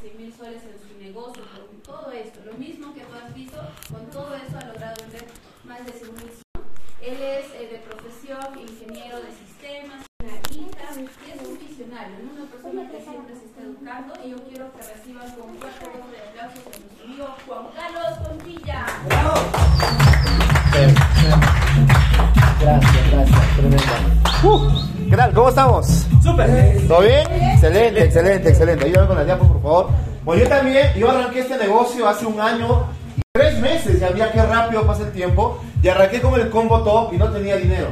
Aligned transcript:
100 0.00 0.16
mil 0.16 0.32
soles 0.32 0.62
en 0.64 0.78
su 0.80 0.98
negocio, 0.98 1.42
con 1.44 1.80
todo 1.82 2.10
esto, 2.10 2.40
lo 2.46 2.54
mismo 2.54 2.94
que 2.94 3.00
tú 3.00 3.12
has 3.14 3.34
visto, 3.34 3.58
con 3.92 4.06
todo 4.06 4.34
eso 4.34 4.56
ha 4.56 4.64
logrado 4.64 4.94
vender 5.02 5.26
más 5.64 5.84
de 5.84 5.92
100 5.92 6.14
mil 6.14 6.30
Él 7.02 7.22
es 7.22 7.46
eh, 7.52 7.68
de 7.70 7.78
profesión 7.84 8.58
ingeniero 8.58 9.20
de 9.20 9.30
sistemas, 9.32 10.06
una 10.20 10.36
hija, 10.56 10.88
y 10.96 11.30
es 11.30 11.46
un 11.46 11.58
visionario, 11.58 12.16
una 12.32 12.50
persona 12.50 12.90
que 12.90 13.02
siempre 13.02 13.34
se 13.36 13.44
está 13.44 13.60
educando 13.60 14.14
y 14.24 14.30
yo 14.30 14.36
quiero 14.48 14.72
que 14.72 14.78
reciban 14.78 15.30
con 15.32 15.50
un 15.50 15.58
fuerte 15.58 15.84
voto 15.84 16.10
de 16.10 16.28
aplausos 16.28 16.64
a 16.64 16.70
nuestro 16.80 17.04
amigo 17.04 17.26
Juan 17.46 17.66
Carlos 17.76 18.26
Pontilla. 18.26 18.86
Gracias, 22.60 23.10
gracias, 23.10 23.56
tremenda. 23.56 24.20
Uh, 24.44 25.10
¿Qué 25.10 25.16
tal? 25.16 25.34
¿Cómo 25.34 25.48
estamos? 25.50 26.09
Súper. 26.22 26.86
¿Todo 26.86 27.00
bien? 27.00 27.26
Excelente, 27.52 28.04
excelente, 28.04 28.48
excelente. 28.50 28.84
Ayúdame 28.86 29.06
con 29.06 29.16
la 29.16 29.24
diapo, 29.24 29.46
por 29.46 29.62
favor. 29.62 29.90
Bueno, 30.24 30.42
yo 30.42 30.48
también, 30.48 30.92
yo 30.94 31.10
arranqué 31.10 31.40
este 31.40 31.56
negocio 31.56 32.06
hace 32.06 32.26
un 32.26 32.40
año 32.40 32.86
tres 33.32 33.58
meses, 33.60 34.00
ya 34.00 34.08
había 34.08 34.32
que 34.32 34.42
rápido 34.42 34.86
pasa 34.86 35.04
el 35.04 35.12
tiempo, 35.12 35.62
y 35.82 35.88
arranqué 35.88 36.20
con 36.20 36.38
el 36.38 36.50
combo 36.50 36.82
top 36.82 37.14
y 37.14 37.16
no 37.16 37.30
tenía 37.30 37.56
dinero. 37.56 37.88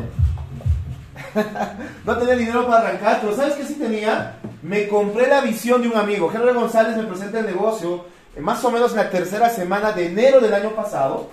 no 2.05 2.17
tenía 2.19 2.35
dinero 2.35 2.67
para 2.67 2.89
arrancar, 2.89 3.21
pero 3.21 3.35
¿sabes 3.35 3.55
qué 3.55 3.65
sí 3.65 3.75
tenía? 3.75 4.35
Me 4.63 4.89
compré 4.89 5.29
la 5.29 5.41
visión 5.41 5.81
de 5.81 5.89
un 5.89 5.97
amigo. 5.97 6.31
Henry 6.35 6.53
González 6.53 6.97
me 6.97 7.05
presenta 7.05 7.39
el 7.39 7.47
negocio 7.47 8.05
eh, 8.37 8.41
más 8.41 8.63
o 8.65 8.71
menos 8.71 8.91
en 8.91 8.99
la 8.99 9.11
tercera 9.11 9.49
semana 9.49 9.93
de 9.93 10.07
enero 10.07 10.41
del 10.41 10.53
año 10.53 10.71
pasado. 10.71 11.31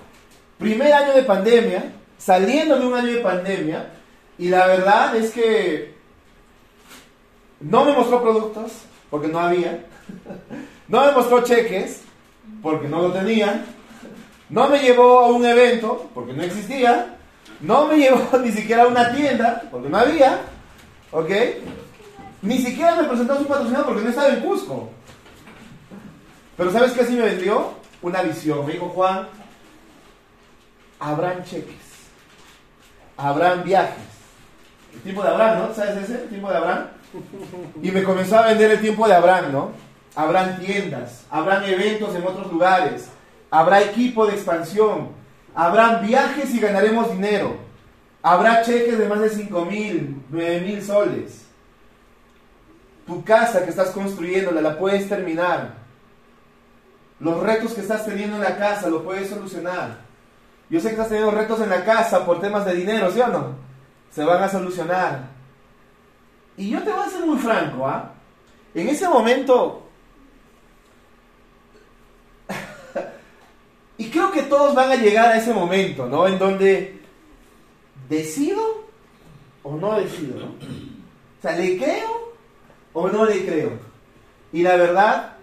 Primer 0.58 0.94
año 0.94 1.14
de 1.14 1.24
pandemia, 1.24 1.92
saliendo 2.18 2.80
de 2.80 2.86
un 2.86 2.94
año 2.94 3.12
de 3.12 3.20
pandemia, 3.22 3.90
y 4.38 4.50
la 4.50 4.68
verdad 4.68 5.16
es 5.16 5.32
que 5.32 5.95
no 7.70 7.84
me 7.84 7.94
mostró 7.94 8.22
productos, 8.22 8.72
porque 9.10 9.28
no 9.28 9.40
había. 9.40 9.86
No 10.88 11.04
me 11.04 11.12
mostró 11.14 11.44
cheques, 11.44 12.04
porque 12.62 12.88
no 12.88 13.02
lo 13.02 13.12
tenía. 13.12 13.66
No 14.50 14.68
me 14.68 14.80
llevó 14.80 15.20
a 15.22 15.30
un 15.30 15.44
evento, 15.44 16.08
porque 16.14 16.34
no 16.34 16.44
existía. 16.44 17.18
No 17.62 17.88
me 17.88 17.98
llevó 17.98 18.38
ni 18.44 18.52
siquiera 18.52 18.84
a 18.84 18.88
una 18.88 19.12
tienda, 19.16 19.64
porque 19.72 19.90
no 19.90 19.98
había. 19.98 20.42
¿Ok? 21.12 21.32
Ni 22.44 22.60
siquiera 22.60 22.96
me 22.98 23.08
presentó 23.08 23.34
a 23.34 23.38
su 23.40 23.48
patrocinador, 23.48 23.88
porque 23.88 24.04
no 24.04 24.10
estaba 24.10 24.30
en 24.30 24.42
Cusco. 24.42 24.92
Pero 26.58 26.72
¿sabes 26.72 26.92
qué 26.92 27.04
sí 27.04 27.14
me 27.14 27.24
vendió? 27.24 27.72
Una 28.04 28.22
visión. 28.22 28.64
Me 28.68 28.74
dijo 28.74 28.90
Juan, 28.90 29.28
habrán 31.00 31.44
cheques, 31.44 31.76
habrán 33.18 33.64
viajes. 33.64 34.04
El 34.94 35.02
tiempo 35.02 35.24
de 35.24 35.30
Abraham, 35.30 35.68
¿no? 35.68 35.74
¿Sabes 35.74 36.04
ese? 36.04 36.22
El 36.22 36.30
tiempo 36.30 36.52
de 36.52 36.58
Abraham. 36.58 36.95
Y 37.82 37.92
me 37.92 38.04
comenzó 38.04 38.38
a 38.38 38.48
vender 38.48 38.72
el 38.72 38.82
tiempo 38.82 39.08
de 39.08 39.14
Abraham, 39.14 39.52
¿no? 39.52 39.72
Habrán 40.16 40.60
tiendas, 40.60 41.26
habrán 41.30 41.64
eventos 41.66 42.16
en 42.16 42.26
otros 42.26 42.52
lugares, 42.52 43.10
habrá 43.52 43.82
equipo 43.82 44.26
de 44.26 44.34
expansión, 44.34 45.10
habrán 45.54 46.06
viajes 46.06 46.54
y 46.54 46.60
ganaremos 46.60 47.12
dinero, 47.12 47.58
habrá 48.22 48.62
cheques 48.62 48.98
de 48.98 49.08
más 49.08 49.20
de 49.20 49.30
5 49.30 49.66
mil, 49.66 50.22
9 50.30 50.62
mil 50.62 50.82
soles. 50.82 51.46
Tu 53.06 53.24
casa 53.24 53.64
que 53.64 53.70
estás 53.70 53.90
construyendo 53.92 54.52
la 54.52 54.78
puedes 54.80 55.08
terminar. 55.08 55.76
Los 57.20 57.42
retos 57.44 57.74
que 57.74 57.82
estás 57.82 58.06
teniendo 58.06 58.38
en 58.38 58.44
la 58.44 58.58
casa 58.58 58.90
lo 58.90 59.04
puedes 59.04 59.30
solucionar. 59.30 59.98
Yo 60.70 60.80
sé 60.80 60.88
que 60.88 60.94
estás 60.94 61.10
teniendo 61.10 61.32
retos 61.32 61.62
en 61.62 61.70
la 61.70 61.86
casa 61.86 62.26
por 62.26 62.42
temas 62.42 62.66
de 62.66 62.74
dinero, 62.74 63.12
¿sí 63.12 63.20
o 63.22 63.28
no? 63.28 63.56
Se 64.12 64.24
van 64.24 64.42
a 64.42 64.50
solucionar. 64.50 65.35
Y 66.58 66.70
yo 66.70 66.82
te 66.84 66.92
voy 66.92 67.02
a 67.02 67.10
ser 67.10 67.26
muy 67.26 67.38
franco, 67.38 67.88
¿ah? 67.88 68.14
En 68.74 68.90
ese 68.90 69.08
momento 69.08 69.86
Y 73.98 74.10
creo 74.10 74.32
que 74.32 74.44
todos 74.44 74.76
van 74.76 74.92
a 74.92 74.96
llegar 74.96 75.28
a 75.32 75.38
ese 75.38 75.54
momento, 75.54 76.08
¿no? 76.08 76.28
En 76.28 76.38
donde 76.38 77.00
decido 78.10 78.86
o 79.64 79.76
no 79.76 80.00
decido, 80.00 80.40
¿no? 80.40 80.46
O 80.46 81.42
sea, 81.42 81.56
¿le 81.58 81.78
creo 81.78 82.34
o 82.94 83.08
no 83.08 83.26
le 83.26 83.46
creo? 83.46 83.72
Y 84.52 84.62
la 84.62 84.76
verdad, 84.76 85.34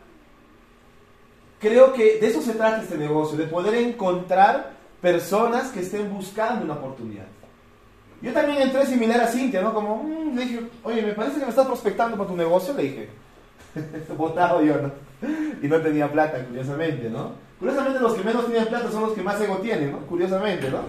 creo 1.60 1.92
que 1.92 2.18
de 2.18 2.26
eso 2.28 2.40
se 2.40 2.54
trata 2.54 2.82
este 2.82 2.98
negocio, 2.98 3.36
de 3.36 3.46
poder 3.46 3.74
encontrar 3.74 4.72
personas 5.00 5.70
que 5.70 5.80
estén 5.80 6.12
buscando 6.12 6.64
una 6.64 6.74
oportunidad. 6.74 7.26
Yo 8.22 8.32
también 8.32 8.62
entré 8.62 8.86
similar 8.86 9.20
a 9.20 9.26
Cintia, 9.26 9.60
¿no? 9.60 9.74
Como, 9.74 9.96
mmm, 9.96 10.36
le 10.36 10.44
dije, 10.44 10.60
oye, 10.84 11.02
me 11.02 11.12
parece 11.12 11.40
que 11.40 11.44
me 11.44 11.50
estás 11.50 11.66
prospectando 11.66 12.16
para 12.16 12.28
tu 12.28 12.36
negocio, 12.36 12.72
le 12.74 12.82
dije. 12.84 13.08
Votado 14.16 14.62
yo, 14.62 14.74
¿no? 14.80 14.92
Y 15.60 15.66
no 15.66 15.80
tenía 15.80 16.10
plata, 16.10 16.44
curiosamente, 16.44 17.10
¿no? 17.10 17.32
Curiosamente 17.58 18.00
los 18.00 18.14
que 18.14 18.24
menos 18.24 18.46
tienen 18.46 18.66
plata 18.66 18.90
son 18.90 19.02
los 19.02 19.12
que 19.12 19.22
más 19.22 19.40
ego 19.40 19.56
tienen, 19.58 19.92
¿no? 19.92 19.98
Curiosamente, 20.06 20.70
¿no? 20.70 20.80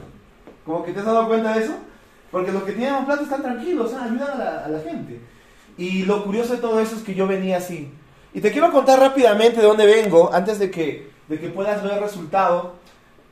Como 0.65 0.83
que 0.83 0.91
te 0.91 0.99
has 0.99 1.05
dado 1.05 1.27
cuenta 1.27 1.55
de 1.55 1.63
eso. 1.63 1.73
Porque 2.31 2.51
los 2.51 2.63
que 2.63 2.71
tienen 2.71 2.93
más 2.93 3.05
plata 3.05 3.23
están 3.23 3.43
tranquilos, 3.43 3.93
¿ah? 3.93 4.05
ayudan 4.05 4.41
a 4.41 4.67
la, 4.67 4.79
gente. 4.79 5.21
Y 5.77 6.03
lo 6.03 6.23
curioso 6.23 6.53
de 6.53 6.61
todo 6.61 6.79
eso 6.79 6.95
es 6.95 7.03
que 7.03 7.13
yo 7.13 7.27
venía 7.27 7.57
así. 7.57 7.91
Y 8.33 8.41
te 8.41 8.51
quiero 8.51 8.71
contar 8.71 8.99
rápidamente 8.99 9.61
de 9.61 9.67
dónde 9.67 9.85
vengo, 9.85 10.33
antes 10.33 10.57
de 10.57 10.71
que, 10.71 11.11
de 11.27 11.39
que 11.39 11.49
puedas 11.49 11.83
ver 11.83 11.93
el 11.93 11.99
resultado. 11.99 12.73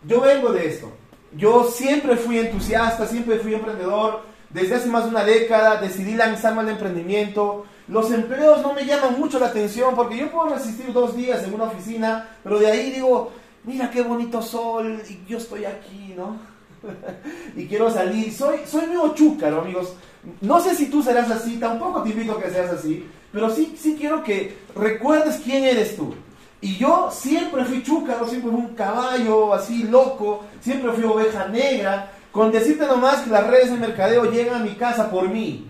Yo 0.06 0.22
vengo 0.22 0.54
de 0.54 0.68
esto. 0.68 0.92
Yo 1.34 1.64
siempre 1.72 2.18
fui 2.18 2.40
entusiasta, 2.40 3.08
siempre 3.08 3.40
fui 3.40 3.54
emprendedor. 3.54 4.22
Desde 4.50 4.76
hace 4.76 4.90
más 4.90 5.06
de 5.06 5.12
una 5.12 5.24
década 5.24 5.80
decidí 5.80 6.14
lanzarme 6.14 6.62
al 6.62 6.70
emprendimiento. 6.70 7.66
Los 7.88 8.12
empleos 8.12 8.62
no 8.62 8.74
me 8.74 8.86
llaman 8.86 9.20
mucho 9.20 9.40
la 9.40 9.48
atención 9.48 9.96
porque 9.96 10.18
yo 10.18 10.32
puedo 10.32 10.50
resistir 10.50 10.92
dos 10.92 11.16
días 11.16 11.44
en 11.44 11.54
una 11.54 11.66
oficina, 11.66 12.30
pero 12.44 12.60
de 12.60 12.68
ahí 12.68 12.92
digo, 12.92 13.32
mira 13.64 13.90
qué 13.90 14.02
bonito 14.02 14.42
sol 14.42 15.02
y 15.10 15.30
yo 15.30 15.38
estoy 15.38 15.66
aquí, 15.66 16.14
¿no? 16.18 16.38
y 17.56 17.66
quiero 17.68 17.90
salir. 17.90 18.34
Soy, 18.34 18.60
soy 18.66 18.88
medio 18.88 19.14
chúcaro, 19.14 19.62
amigos. 19.62 19.94
No 20.42 20.60
sé 20.60 20.76
si 20.76 20.88
tú 20.88 21.02
serás 21.02 21.32
así, 21.32 21.58
tampoco 21.58 22.04
te 22.04 22.10
invito 22.10 22.34
a 22.34 22.42
que 22.42 22.50
seas 22.50 22.72
así, 22.72 23.08
pero 23.32 23.50
sí, 23.50 23.76
sí 23.78 23.96
quiero 23.98 24.24
que 24.24 24.58
recuerdes 24.76 25.40
quién 25.44 25.64
eres 25.64 25.96
tú. 25.96 26.14
Y 26.62 26.78
yo 26.78 27.10
siempre 27.12 27.66
fui 27.66 27.82
chúcaro, 27.82 28.28
siempre 28.28 28.52
fui 28.52 28.60
un 28.60 28.76
caballo 28.76 29.54
así 29.54 29.84
loco, 29.84 30.46
siempre 30.60 30.92
fui 30.92 31.04
oveja 31.04 31.48
negra, 31.48 32.12
con 32.32 32.52
decirte 32.52 32.86
nomás 32.86 33.22
que 33.22 33.32
las 33.32 33.48
redes 33.48 33.72
de 33.72 33.78
mercadeo 33.78 34.26
llegan 34.26 34.62
a 34.62 34.64
mi 34.64 34.76
casa 34.76 35.10
por 35.10 35.28
mí. 35.28 35.70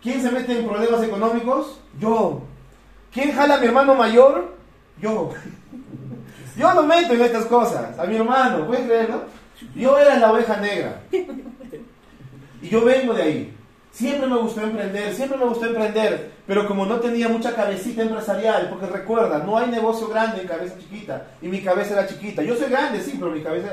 ¿Quién 0.00 0.22
se 0.22 0.30
mete 0.30 0.58
en 0.58 0.66
problemas 0.66 1.02
económicos? 1.02 1.80
Yo. 1.98 2.42
¿Quién 3.12 3.32
jala 3.32 3.56
a 3.56 3.58
mi 3.58 3.66
hermano 3.66 3.96
mayor? 3.96 4.56
Yo. 5.00 5.30
Yo 6.56 6.72
no 6.72 6.84
meto 6.84 7.12
en 7.12 7.22
estas 7.22 7.46
cosas. 7.46 7.98
A 7.98 8.04
mi 8.04 8.16
hermano, 8.16 8.66
¿puedes 8.66 8.86
creerlo? 8.86 9.24
Yo 9.74 9.98
era 9.98 10.16
la 10.18 10.32
oveja 10.32 10.56
negra. 10.58 11.02
Y 12.62 12.68
yo 12.68 12.84
vengo 12.84 13.12
de 13.12 13.22
ahí. 13.22 13.55
Siempre 13.96 14.26
me 14.26 14.36
gustó 14.36 14.60
emprender, 14.60 15.14
siempre 15.14 15.38
me 15.38 15.46
gustó 15.46 15.64
emprender, 15.64 16.32
pero 16.46 16.66
como 16.68 16.84
no 16.84 17.00
tenía 17.00 17.30
mucha 17.30 17.54
cabecita 17.54 18.02
empresarial, 18.02 18.68
porque 18.68 18.84
recuerda, 18.84 19.38
no 19.38 19.56
hay 19.56 19.70
negocio 19.70 20.06
grande 20.08 20.42
en 20.42 20.48
cabeza 20.48 20.76
chiquita, 20.78 21.28
y 21.40 21.48
mi 21.48 21.62
cabeza 21.62 21.94
era 21.94 22.06
chiquita. 22.06 22.42
Yo 22.42 22.54
soy 22.56 22.68
grande, 22.68 23.00
sí, 23.00 23.16
pero 23.18 23.30
mi 23.30 23.40
cabeza 23.40 23.70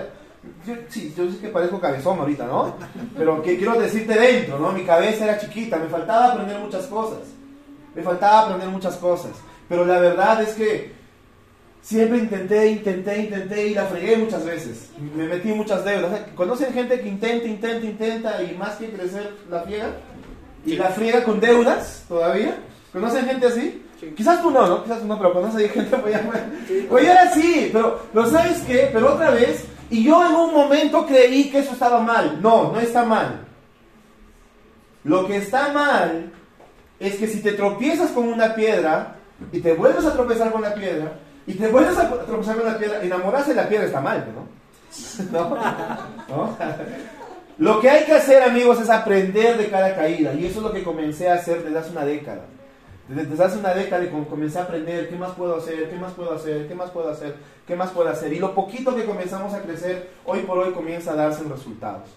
yo, 0.65 0.75
sí, 0.87 1.13
yo 1.17 1.29
sé 1.29 1.39
que 1.39 1.49
parezco 1.49 1.77
cabezón 1.77 2.19
ahorita, 2.19 2.45
¿no? 2.47 2.73
Pero 3.17 3.41
que 3.41 3.57
quiero 3.57 3.77
decirte 3.77 4.13
dentro, 4.13 4.57
¿no? 4.59 4.71
Mi 4.71 4.85
cabeza 4.85 5.25
era 5.25 5.37
chiquita, 5.37 5.77
me 5.77 5.87
faltaba 5.87 6.31
aprender 6.31 6.57
muchas 6.57 6.85
cosas. 6.87 7.19
Me 7.93 8.01
faltaba 8.01 8.43
aprender 8.43 8.69
muchas 8.69 8.95
cosas. 8.95 9.31
Pero 9.67 9.83
la 9.83 9.99
verdad 9.99 10.41
es 10.41 10.53
que 10.53 10.93
siempre 11.81 12.19
intenté, 12.19 12.67
intenté, 12.67 13.23
intenté 13.23 13.67
y 13.67 13.73
la 13.73 13.85
fregué 13.87 14.15
muchas 14.15 14.45
veces. 14.45 14.89
Me 15.15 15.27
metí 15.27 15.49
muchas 15.49 15.83
deudas. 15.83 16.21
¿Conocen 16.33 16.73
gente 16.73 16.99
que 17.01 17.09
intenta, 17.09 17.45
intenta, 17.45 17.85
intenta 17.85 18.43
y 18.43 18.55
más 18.57 18.75
que 18.75 18.89
crecer 18.89 19.35
la 19.49 19.61
friega? 19.61 19.91
Y 20.65 20.75
la 20.75 20.89
friega 20.89 21.23
con 21.23 21.39
deudas 21.39 22.03
todavía. 22.07 22.57
¿Conocen 22.91 23.25
gente 23.25 23.47
así? 23.47 23.81
Quizás 24.15 24.41
tú 24.41 24.51
no, 24.51 24.67
¿no? 24.67 24.83
Quizás 24.83 24.99
tú 24.99 25.07
no, 25.07 25.17
pero 25.17 25.33
conoces 25.33 25.71
gente. 25.71 25.97
Pues, 25.97 26.19
pues 26.89 27.05
yo 27.05 27.11
era 27.11 27.23
así, 27.23 27.69
pero, 27.71 28.01
pero 28.13 28.29
¿sabes 28.29 28.61
qué? 28.67 28.89
Pero 28.91 29.13
otra 29.13 29.31
vez 29.31 29.65
y 29.89 30.03
yo 30.03 30.25
en 30.25 30.33
un 30.33 30.53
momento 30.53 31.05
creí 31.05 31.51
que 31.51 31.59
eso 31.59 31.73
estaba 31.73 31.99
mal. 31.99 32.41
No, 32.41 32.71
no 32.71 32.79
está 32.79 33.05
mal. 33.05 33.45
Lo 35.03 35.27
que 35.27 35.37
está 35.37 35.71
mal 35.71 36.31
es 36.99 37.15
que 37.15 37.27
si 37.27 37.41
te 37.41 37.51
tropiezas 37.51 38.09
con 38.11 38.27
una 38.27 38.55
piedra 38.55 39.17
y 39.51 39.59
te 39.59 39.73
vuelves 39.73 40.05
a 40.05 40.13
tropezar 40.13 40.51
con 40.51 40.61
la 40.61 40.73
piedra 40.73 41.13
y 41.45 41.53
te 41.53 41.67
vuelves 41.67 41.97
a 41.97 42.09
tropezar 42.25 42.55
con 42.55 42.65
la 42.65 42.77
piedra, 42.77 43.03
enamorarse 43.03 43.49
de 43.51 43.61
la 43.61 43.69
piedra 43.69 43.85
está 43.85 44.01
mal, 44.01 44.25
¿no? 44.33 44.47
¿No? 45.31 46.57
Lo 47.57 47.79
que 47.79 47.89
hay 47.89 48.05
que 48.05 48.13
hacer, 48.13 48.41
amigos, 48.41 48.79
es 48.81 48.89
aprender 48.89 49.57
de 49.57 49.69
cada 49.69 49.95
caída. 49.95 50.33
Y 50.33 50.45
eso 50.45 50.59
es 50.59 50.63
lo 50.63 50.73
que 50.73 50.83
comencé 50.83 51.29
a 51.29 51.35
hacer 51.35 51.63
desde 51.63 51.77
hace 51.77 51.91
una 51.91 52.05
década. 52.05 52.45
Desde, 53.07 53.43
hace 53.43 53.57
una 53.57 53.73
década 53.73 54.05
comencé 54.29 54.59
a 54.59 54.63
aprender 54.63 55.09
qué 55.09 55.15
más 55.17 55.33
puedo 55.33 55.57
hacer, 55.57 55.89
qué 55.89 55.95
más 55.97 56.13
puedo 56.13 56.33
hacer, 56.33 56.67
qué 56.67 56.73
más 56.73 56.89
puedo 56.89 57.09
hacer, 57.09 57.35
qué 57.67 57.75
más 57.75 57.91
puedo 57.91 58.09
hacer. 58.09 58.33
Y 58.33 58.39
lo 58.39 58.55
poquito 58.55 58.95
que 58.95 59.05
comenzamos 59.05 59.53
a 59.53 59.61
crecer, 59.61 60.09
hoy 60.25 60.39
por 60.39 60.57
hoy 60.57 60.71
comienza 60.71 61.11
a 61.11 61.15
darse 61.15 61.43
resultados. 61.43 62.09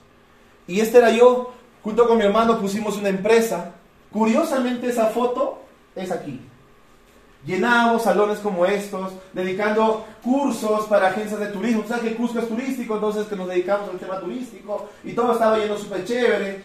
Y 0.66 0.80
este 0.80 0.98
era 0.98 1.10
yo, 1.10 1.52
junto 1.82 2.06
con 2.08 2.18
mi 2.18 2.24
hermano 2.24 2.60
pusimos 2.60 2.96
una 2.96 3.08
empresa. 3.08 3.72
Curiosamente 4.12 4.88
esa 4.88 5.06
foto 5.06 5.60
es 5.94 6.10
aquí. 6.12 6.40
Llenábamos 7.46 8.02
salones 8.02 8.40
como 8.40 8.66
estos, 8.66 9.12
dedicando 9.32 10.04
cursos 10.22 10.86
para 10.86 11.08
agencias 11.08 11.38
de 11.38 11.46
turismo. 11.46 11.84
¿Sabes 11.86 12.02
que 12.02 12.16
Cusco 12.16 12.40
es 12.40 12.48
turístico? 12.48 12.94
Entonces 12.94 13.26
que 13.28 13.36
nos 13.36 13.48
dedicamos 13.48 13.88
al 13.88 13.98
tema 13.98 14.18
turístico 14.18 14.88
y 15.04 15.12
todo 15.12 15.32
estaba 15.32 15.56
lleno 15.56 15.78
súper 15.78 16.04
chévere. 16.04 16.64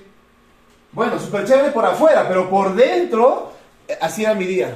Bueno, 0.92 1.19
súper 1.19 1.45
chévere 1.45 1.72
por 1.72 1.86
afuera, 1.86 2.28
pero 2.28 2.50
por 2.50 2.74
dentro, 2.74 3.51
eh, 3.88 3.98
así 4.01 4.24
era 4.24 4.33
mi 4.33 4.45
día. 4.45 4.75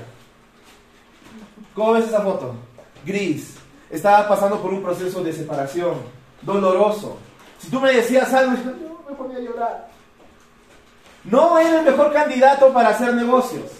¿Cómo 1.73 1.93
ves 1.93 2.05
esa 2.05 2.21
foto? 2.21 2.53
Gris. 3.03 3.55
Estaba 3.89 4.27
pasando 4.27 4.61
por 4.61 4.73
un 4.73 4.83
proceso 4.83 5.23
de 5.23 5.33
separación, 5.33 5.95
doloroso. 6.41 7.17
Si 7.59 7.69
tú 7.69 7.79
me 7.79 7.91
decías 7.91 8.31
algo, 8.31 8.55
yo 8.63 9.01
me 9.09 9.15
ponía 9.15 9.37
a 9.37 9.41
llorar. 9.41 9.87
No 11.23 11.57
era 11.57 11.79
el 11.79 11.85
mejor 11.85 12.13
candidato 12.13 12.71
para 12.71 12.89
hacer 12.89 13.13
negocios, 13.15 13.71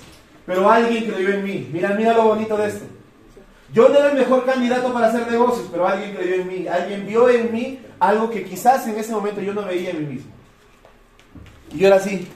pero 0.46 0.70
alguien 0.70 1.12
creyó 1.12 1.30
en 1.30 1.44
mí. 1.44 1.70
Mira, 1.72 1.90
mira 1.90 2.14
lo 2.14 2.26
bonito 2.26 2.56
de 2.58 2.68
esto. 2.68 2.86
Yo 3.74 3.90
no 3.90 3.98
era 3.98 4.12
el 4.12 4.18
mejor 4.18 4.46
candidato 4.46 4.94
para 4.94 5.08
hacer 5.08 5.30
negocios, 5.30 5.68
pero 5.72 5.88
alguien 5.88 6.16
creyó 6.16 6.36
en 6.36 6.48
mí. 6.48 6.68
Alguien 6.68 7.06
vio 7.06 7.30
en 7.30 7.52
mí 7.52 7.80
algo 8.00 8.30
que 8.30 8.44
quizás 8.44 8.88
en 8.88 8.98
ese 8.98 9.12
momento 9.12 9.42
yo 9.42 9.54
no 9.54 9.66
veía 9.66 9.90
en 9.90 10.00
mí 10.00 10.16
mismo. 10.16 10.32
Y 11.74 11.80
yo 11.80 11.88
era 11.88 11.98
así. 11.98 12.28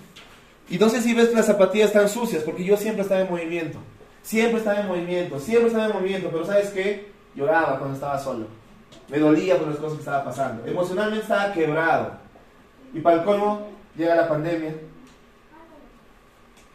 Y 0.70 0.78
no 0.78 0.90
sé 0.90 1.02
si 1.02 1.14
ves 1.14 1.30
que 1.30 1.36
las 1.36 1.46
zapatillas 1.46 1.88
están 1.88 2.10
sucias, 2.10 2.44
porque 2.44 2.64
yo 2.64 2.78
siempre 2.78 3.04
estaba 3.04 3.22
en 3.22 3.30
movimiento. 3.30 3.80
Siempre 4.22 4.60
estaba 4.60 4.82
en 4.82 4.88
movimiento, 4.88 5.40
siempre 5.40 5.68
estaba 5.68 5.88
en 5.88 5.94
movimiento, 5.94 6.30
pero 6.32 6.46
¿sabes 6.46 6.70
qué? 6.70 7.12
Lloraba 7.36 7.78
cuando 7.78 7.96
estaba 7.96 8.20
solo. 8.20 8.48
Me 9.08 9.18
dolía 9.18 9.58
por 9.58 9.68
las 9.68 9.78
cosas 9.78 9.94
que 9.94 10.02
estaba 10.02 10.24
pasando. 10.24 10.66
Emocionalmente 10.68 11.24
estaba 11.24 11.54
quebrado. 11.54 12.12
Y 12.94 13.00
para 13.00 13.18
el 13.18 13.24
colmo, 13.24 13.68
llega 13.96 14.16
la 14.16 14.28
pandemia. 14.28 14.76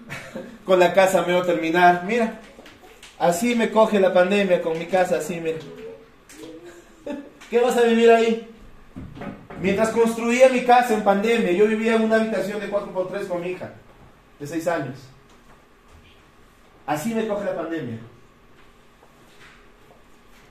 con 0.65 0.79
la 0.79 0.93
casa 0.93 1.23
me 1.23 1.33
voy 1.33 1.43
a 1.43 1.47
terminar. 1.47 2.05
Mira, 2.05 2.41
así 3.19 3.55
me 3.55 3.71
coge 3.71 4.01
la 4.01 4.13
pandemia 4.13 4.63
con 4.63 4.79
mi 4.79 4.87
casa, 4.87 5.17
así, 5.17 5.41
mira. 5.41 5.59
¿Qué 7.51 7.61
vas 7.61 7.77
a 7.77 7.83
vivir 7.83 8.11
ahí? 8.11 8.49
Mientras 9.61 9.91
construía 9.91 10.49
mi 10.49 10.63
casa 10.63 10.95
en 10.95 11.05
pandemia, 11.05 11.53
yo 11.53 11.67
vivía 11.67 11.97
en 11.97 12.03
una 12.03 12.17
habitación 12.17 12.61
de 12.61 12.71
4x3 12.71 13.29
con 13.29 13.41
mi 13.41 13.51
hija, 13.51 13.73
de 14.39 14.47
6 14.47 14.69
años. 14.69 14.99
Así 16.87 17.15
me 17.15 17.27
coge 17.27 17.45
la 17.45 17.57
pandemia. 17.57 17.99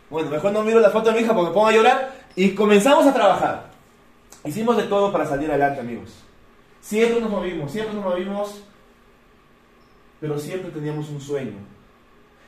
Bueno, 0.09 0.29
mejor 0.29 0.51
no 0.51 0.63
miro 0.63 0.79
la 0.79 0.89
foto 0.89 1.09
de 1.09 1.15
mi 1.15 1.21
hija 1.21 1.33
porque 1.33 1.49
me 1.49 1.53
pongo 1.53 1.67
a 1.67 1.73
llorar. 1.73 2.11
Y 2.35 2.55
comenzamos 2.55 3.05
a 3.05 3.13
trabajar. 3.13 3.69
Hicimos 4.45 4.77
de 4.77 4.83
todo 4.83 5.11
para 5.11 5.25
salir 5.25 5.49
adelante, 5.49 5.79
amigos. 5.79 6.23
Siempre 6.81 7.21
nos 7.21 7.29
movimos, 7.29 7.71
siempre 7.71 7.93
nos 7.93 8.03
movimos, 8.03 8.63
pero 10.23 10.39
siempre 10.39 10.71
teníamos 10.71 11.09
un 11.09 11.19
sueño. 11.19 11.57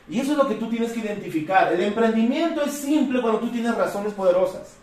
Y 0.08 0.22
eso 0.22 0.32
es 0.32 0.38
lo 0.38 0.48
que 0.48 0.56
tú 0.56 0.70
tienes 0.70 0.94
que 0.94 1.02
identificar. 1.02 1.74
El 1.74 1.82
emprendimiento 1.82 2.62
es 2.62 2.72
simple 2.72 3.22
cuando 3.22 3.42
tú 3.42 3.50
tienes 3.50 3.76
razones 3.76 4.14
poderosas. 4.14 4.78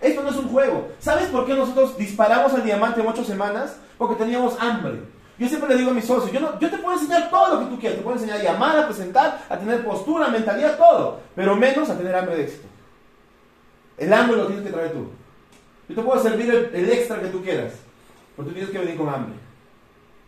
Esto 0.00 0.24
no 0.24 0.30
es 0.30 0.34
un 0.34 0.48
juego. 0.48 0.88
¿Sabes 0.98 1.28
por 1.28 1.46
qué 1.46 1.54
nosotros 1.54 1.96
disparamos 1.96 2.52
al 2.52 2.64
diamante 2.64 3.00
en 3.00 3.06
ocho 3.06 3.22
semanas? 3.22 3.76
Porque 3.96 4.16
teníamos 4.16 4.58
hambre. 4.58 4.94
Yo 5.38 5.46
siempre 5.46 5.68
le 5.68 5.76
digo 5.76 5.92
a 5.92 5.94
mis 5.94 6.04
socios, 6.04 6.32
yo, 6.32 6.40
no, 6.40 6.58
yo 6.58 6.68
te 6.68 6.78
puedo 6.78 6.98
enseñar 6.98 7.30
todo 7.30 7.54
lo 7.54 7.60
que 7.60 7.66
tú 7.76 7.78
quieras, 7.78 7.98
te 7.98 8.02
puedo 8.02 8.16
enseñar 8.16 8.40
a 8.40 8.42
llamar, 8.42 8.76
a 8.76 8.86
presentar, 8.86 9.44
a 9.48 9.56
tener 9.56 9.84
postura, 9.84 10.26
mentalidad, 10.26 10.76
todo, 10.76 11.20
pero 11.36 11.54
menos 11.54 11.90
a 11.90 11.96
tener 11.96 12.12
hambre 12.12 12.38
de 12.38 12.42
éxito. 12.42 12.66
El 13.96 14.12
hambre 14.12 14.38
lo 14.38 14.46
tienes 14.48 14.66
que 14.66 14.72
traer 14.72 14.90
tú. 14.90 15.06
Yo 15.88 15.94
te 15.94 16.02
puedo 16.02 16.20
servir 16.20 16.70
el, 16.74 16.90
extra 16.90 17.20
que 17.20 17.28
tú 17.28 17.40
quieras, 17.40 17.74
pero 18.34 18.48
tú 18.48 18.52
tienes 18.52 18.72
que 18.72 18.78
venir 18.78 18.96
con 18.96 19.08
hambre. 19.08 19.41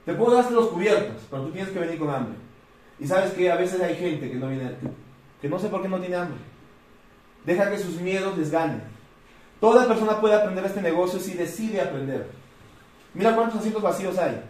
Te 0.05 0.13
puedo 0.15 0.35
dar 0.35 0.51
los 0.53 0.69
cubiertos, 0.69 1.23
pero 1.31 1.45
tú 1.45 1.53
tienes 1.53 1.71
que 1.71 1.79
venir 1.79 1.99
con 1.99 2.11
hambre. 2.11 2.35
Y 2.99 3.07
sabes 3.07 3.33
que 3.33 3.51
a 3.51 3.57
veces 3.57 3.81
hay 3.81 3.97
gente 3.97 4.31
que 4.31 4.37
no 4.37 4.49
viene, 4.49 4.73
que 5.41 5.49
no 5.49 5.59
sé 5.59 5.69
por 5.69 5.83
qué 5.83 5.89
no 5.89 5.99
tiene 5.99 6.17
hambre. 6.17 6.39
Deja 7.45 7.71
que 7.71 7.79
sus 7.79 8.01
miedos 8.01 8.37
les 8.39 8.51
ganen. 8.51 8.83
Toda 9.61 9.87
persona 9.87 10.21
puede 10.21 10.35
aprender 10.35 10.65
este 10.65 10.83
negocio 10.83 11.19
si 11.19 11.35
decide 11.35 11.81
aprender. 11.81 12.29
Mira 13.15 13.35
cuántos 13.35 13.59
asientos 13.59 13.83
vacíos 13.83 14.19
hay. 14.19 14.43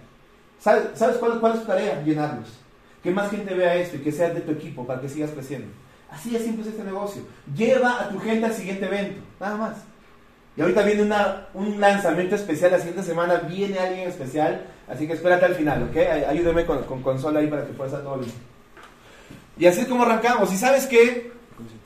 ¿Sabes, 0.58 1.18
cuál, 1.18 1.54
es 1.54 1.60
tu 1.60 1.66
tarea? 1.66 2.02
Llenarlos. 2.02 2.48
Que 3.02 3.10
más 3.10 3.30
gente 3.30 3.54
vea 3.54 3.76
esto 3.76 3.96
y 3.96 4.00
que 4.00 4.12
sea 4.12 4.30
de 4.30 4.40
tu 4.40 4.52
equipo 4.52 4.86
para 4.86 5.00
que 5.00 5.08
sigas 5.08 5.30
creciendo. 5.30 5.68
Así 6.10 6.34
es 6.34 6.42
simple 6.42 6.62
es 6.62 6.68
este 6.68 6.84
negocio. 6.84 7.22
Lleva 7.54 8.00
a 8.00 8.08
tu 8.08 8.18
gente 8.18 8.46
al 8.46 8.54
siguiente 8.54 8.86
evento, 8.86 9.20
nada 9.40 9.56
más. 9.56 9.76
Y 10.56 10.62
ahorita 10.62 10.82
viene 10.82 11.02
una, 11.02 11.48
un 11.52 11.80
lanzamiento 11.80 12.36
especial, 12.36 12.70
la 12.70 12.78
siguiente 12.78 13.02
semana 13.02 13.36
viene 13.36 13.78
alguien 13.78 14.08
especial, 14.08 14.66
así 14.88 15.06
que 15.06 15.14
espérate 15.14 15.44
al 15.46 15.54
final, 15.54 15.84
¿ok? 15.84 15.96
Ayúdeme 16.28 16.64
con, 16.64 16.82
con 16.84 17.02
consola 17.02 17.40
ahí 17.40 17.46
para 17.46 17.66
que 17.66 17.72
pueda 17.72 17.90
estar 17.90 18.02
todo. 18.02 18.20
Y 19.56 19.66
así 19.66 19.80
es 19.80 19.86
como 19.86 20.04
arrancamos. 20.04 20.52
Y 20.52 20.56
sabes 20.56 20.86
qué? 20.86 21.32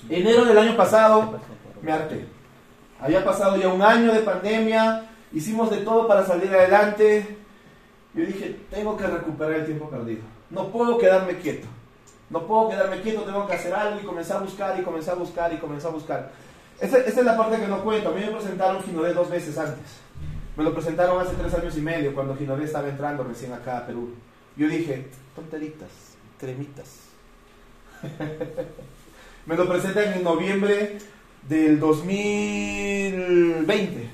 Enero 0.09 0.45
del 0.45 0.59
año 0.59 0.77
pasado 0.77 1.39
me 1.83 1.93
harté. 1.93 2.27
Había 3.01 3.25
pasado 3.25 3.57
ya 3.57 3.69
un 3.69 3.83
año 3.83 4.13
de 4.13 4.21
pandemia, 4.21 5.09
hicimos 5.33 5.71
de 5.71 5.79
todo 5.79 6.09
para 6.09 6.27
salir 6.27 6.53
adelante, 6.53 7.39
yo 8.15 8.25
dije, 8.25 8.59
tengo 8.71 8.97
que 8.97 9.07
recuperar 9.07 9.61
el 9.61 9.67
tiempo 9.67 9.89
perdido. 9.89 10.23
No 10.51 10.69
puedo 10.69 10.99
quedarme 10.99 11.39
quieto. 11.39 11.69
No 12.31 12.47
puedo 12.47 12.69
quedarme 12.69 13.01
quieto, 13.01 13.23
tengo 13.23 13.47
que 13.47 13.55
hacer 13.55 13.73
algo 13.73 14.01
y 14.01 14.05
comenzar 14.05 14.39
a 14.39 14.41
buscar 14.41 14.79
y 14.79 14.83
comenzar 14.83 15.15
a 15.15 15.19
buscar 15.19 15.53
y 15.53 15.57
comenzar 15.59 15.91
a 15.91 15.95
buscar. 15.95 16.31
Esta, 16.81 16.99
es 16.99 17.17
la 17.25 17.37
parte 17.37 17.59
que 17.61 17.67
no 17.67 17.83
cuento. 17.83 18.09
A 18.09 18.13
mí 18.13 18.21
me 18.21 18.33
presentaron 18.33 18.83
Ginodé 18.83 19.15
dos 19.15 19.31
veces 19.31 19.57
antes. 19.57 19.79
Me 20.59 20.65
lo 20.65 20.75
presentaron 20.75 21.19
hace 21.21 21.37
tres 21.37 21.55
años 21.55 21.79
y 21.79 21.81
medio 21.81 22.13
cuando 22.13 22.37
Ginodé 22.37 22.65
estaba 22.65 22.89
entrando 22.89 23.23
recién 23.23 23.53
acá 23.53 23.79
a 23.79 23.87
Perú. 23.87 24.11
Yo 24.57 24.67
dije, 24.67 25.07
tonteritas, 25.37 26.17
cremitas. 26.37 27.03
me 29.47 29.55
lo 29.55 29.69
presentan 29.69 30.15
en 30.15 30.25
noviembre 30.25 30.99
del 31.49 31.79
2020. 31.79 34.11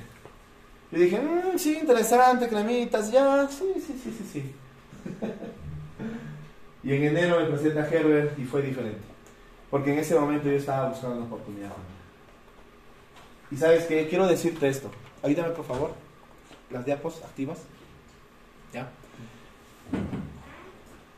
Y 0.93 0.97
dije, 0.97 1.19
mmm, 1.19 1.57
sí, 1.57 1.79
interesante, 1.81 2.47
cremitas, 2.47 3.11
ya, 3.11 3.49
sí, 3.49 3.73
sí, 3.77 3.99
sí, 4.05 4.15
sí, 4.19 4.29
sí. 4.31 4.55
y 6.83 6.93
en 6.93 7.05
enero 7.05 7.41
me 7.41 7.47
presenté 7.47 7.81
a 7.81 7.89
Herbert 7.89 8.39
y 8.39 8.45
fue 8.45 8.61
diferente. 8.61 9.01
Porque 9.71 9.95
en 9.95 10.01
ese 10.01 10.15
momento 10.15 10.51
yo 10.51 10.57
estaba 10.57 10.91
buscando 10.91 11.17
una 11.17 11.25
oportunidad. 11.25 11.73
Y 13.51 13.57
sabes 13.57 13.87
qué, 13.87 14.09
quiero 14.09 14.27
decirte 14.27 14.69
esto. 14.69 14.91
Ayúdame 15.23 15.55
por 15.55 15.65
favor. 15.65 16.04
Las 16.71 16.85
diapos 16.85 17.23
activas. 17.23 17.63
¿Ya? 18.73 18.89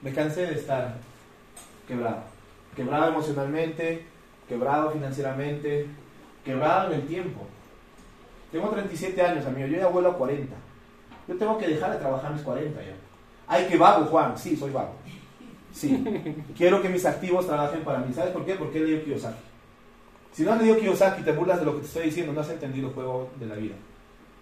Me 0.02 0.12
cansé 0.12 0.46
de 0.46 0.54
estar 0.54 0.94
quebrado. 1.88 2.22
Quebrado 2.75 3.08
emocionalmente, 3.08 4.04
quebrado 4.48 4.90
financieramente, 4.90 5.87
quebrado 6.44 6.92
en 6.92 7.00
el 7.00 7.06
tiempo. 7.06 7.47
Tengo 8.52 8.68
37 8.68 9.21
años, 9.23 9.47
amigo. 9.47 9.66
Yo 9.66 9.78
ya 9.78 9.88
vuelo 9.88 10.11
a 10.11 10.16
40. 10.16 10.54
Yo 11.28 11.37
tengo 11.37 11.59
que 11.59 11.68
dejar 11.68 11.92
de 11.92 11.99
trabajar 11.99 12.32
mis 12.32 12.42
40 12.42 12.82
ya. 12.82 12.94
Ay, 13.47 13.66
que 13.66 13.76
vago, 13.76 14.04
Juan. 14.06 14.37
Sí, 14.37 14.56
soy 14.56 14.71
vago. 14.71 14.94
Sí. 15.73 16.04
Quiero 16.56 16.80
que 16.80 16.88
mis 16.88 17.04
activos 17.04 17.47
trabajen 17.47 17.82
para 17.82 17.99
mí. 17.99 18.12
¿Sabes 18.12 18.32
por 18.32 18.44
qué? 18.44 18.54
Porque 18.54 18.78
he 18.78 18.82
leído 18.82 19.04
Kiyosaki. 19.04 19.40
Si 20.32 20.42
no 20.42 20.52
has 20.52 20.61
leído 20.61 20.78
Kiyosaki 20.78 21.23
te 21.23 21.32
burlas 21.32 21.59
de 21.59 21.64
lo 21.64 21.75
que 21.75 21.80
te 21.80 21.87
estoy 21.87 22.04
diciendo, 22.04 22.32
no 22.32 22.40
has 22.40 22.50
entendido 22.50 22.88
el 22.88 22.94
juego 22.94 23.30
de 23.38 23.47
la 23.47 23.54
vida. 23.56 23.75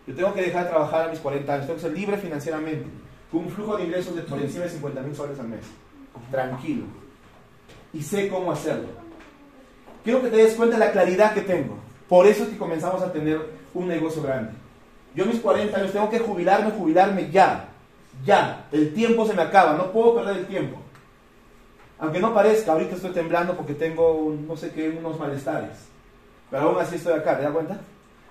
Yo 0.07 0.15
tengo 0.15 0.35
que 0.35 0.43
dejar 0.43 0.65
de 0.65 0.71
trabajar 0.71 1.09
a 1.09 1.11
mis 1.11 1.19
40 1.19 1.53
años. 1.53 1.67
Tengo 1.67 1.77
que 1.77 1.87
ser 1.87 1.93
libre 1.93 2.19
financieramente. 2.19 2.87
Con 3.31 3.45
un 3.45 3.51
flujo 3.51 3.77
de 3.77 3.85
ingresos 3.85 4.15
de 4.15 4.23
por 4.23 4.41
encima 4.41 4.65
de 4.65 4.71
50 4.71 5.01
mil 5.01 5.17
soles 5.17 5.39
al 5.39 5.49
mes. 5.49 5.65
Tranquilo. 6.31 6.85
Y 7.93 8.03
sé 8.03 8.29
cómo 8.29 8.53
hacerlo. 8.53 8.89
Quiero 10.05 10.21
que 10.21 10.29
te 10.29 10.37
des 10.37 10.55
cuenta 10.55 10.77
de 10.79 10.85
la 10.85 10.93
claridad 10.93 11.33
que 11.33 11.41
tengo. 11.41 11.79
Por 12.09 12.27
eso 12.27 12.45
es 12.45 12.51
que 12.51 12.59
comenzamos 12.59 13.03
a 13.03 13.13
tener 13.13 13.41
un 13.73 13.89
negocio 13.89 14.23
grande. 14.23 14.53
Yo 15.15 15.25
a 15.25 15.27
mis 15.27 15.41
40 15.41 15.77
años 15.77 15.93
tengo 15.93 16.11
que 16.11 16.19
jubilarme, 16.19 16.71
jubilarme 16.73 17.31
ya. 17.31 17.69
Ya. 18.25 18.67
El 18.71 18.93
tiempo 18.93 19.27
se 19.27 19.35
me 19.35 19.43
acaba. 19.43 19.75
No 19.75 19.91
puedo 19.91 20.17
perder 20.17 20.37
el 20.39 20.47
tiempo. 20.47 20.79
Aunque 21.99 22.21
no 22.21 22.35
parezca, 22.35 22.73
ahorita 22.73 22.97
estoy 22.97 23.13
temblando 23.13 23.55
porque 23.55 23.75
tengo, 23.75 24.37
no 24.47 24.57
sé 24.57 24.71
qué, 24.73 24.91
unos 24.91 25.19
malestares. 25.19 25.89
Pero 26.51 26.65
aún 26.65 26.79
así 26.79 26.97
estoy 26.97 27.15
acá, 27.15 27.37
¿te 27.37 27.45
das 27.45 27.53
cuenta? 27.53 27.81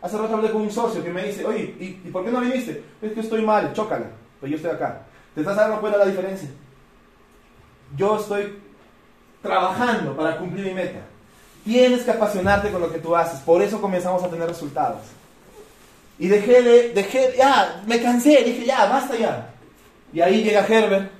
Hace 0.03 0.17
rato 0.17 0.35
hablé 0.35 0.51
con 0.51 0.63
un 0.63 0.71
socio 0.71 1.01
que 1.01 1.09
me 1.09 1.23
dice, 1.23 1.45
oye, 1.45 1.75
¿y, 1.79 2.09
por 2.09 2.25
qué 2.25 2.31
no 2.31 2.41
viniste? 2.41 2.83
Es 3.01 3.13
que 3.13 3.21
estoy 3.21 3.41
mal, 3.41 3.71
chócala. 3.71 4.07
Pero 4.41 4.51
yo 4.51 4.57
estoy 4.57 4.71
acá. 4.71 5.03
¿Te 5.33 5.39
estás 5.39 5.55
dando 5.55 5.79
cuenta 5.79 5.97
de 5.97 6.03
la 6.03 6.11
diferencia? 6.11 6.49
Yo 7.95 8.19
estoy 8.19 8.59
trabajando 9.41 10.13
para 10.13 10.35
cumplir 10.37 10.65
mi 10.65 10.73
meta. 10.73 10.99
Tienes 11.63 12.03
que 12.03 12.11
apasionarte 12.11 12.69
con 12.69 12.81
lo 12.81 12.91
que 12.91 12.99
tú 12.99 13.15
haces. 13.15 13.39
Por 13.39 13.61
eso 13.61 13.79
comenzamos 13.79 14.21
a 14.21 14.27
tener 14.27 14.45
resultados. 14.45 14.99
Y 16.19 16.27
dejé 16.27 16.61
de, 16.61 16.89
dejé, 16.89 17.35
ya, 17.37 17.81
me 17.87 18.01
cansé, 18.01 18.43
dije, 18.43 18.65
ya, 18.65 18.85
basta 18.87 19.15
ya. 19.15 19.51
Y 20.11 20.19
ahí 20.19 20.43
llega 20.43 20.67
Herbert, 20.67 21.11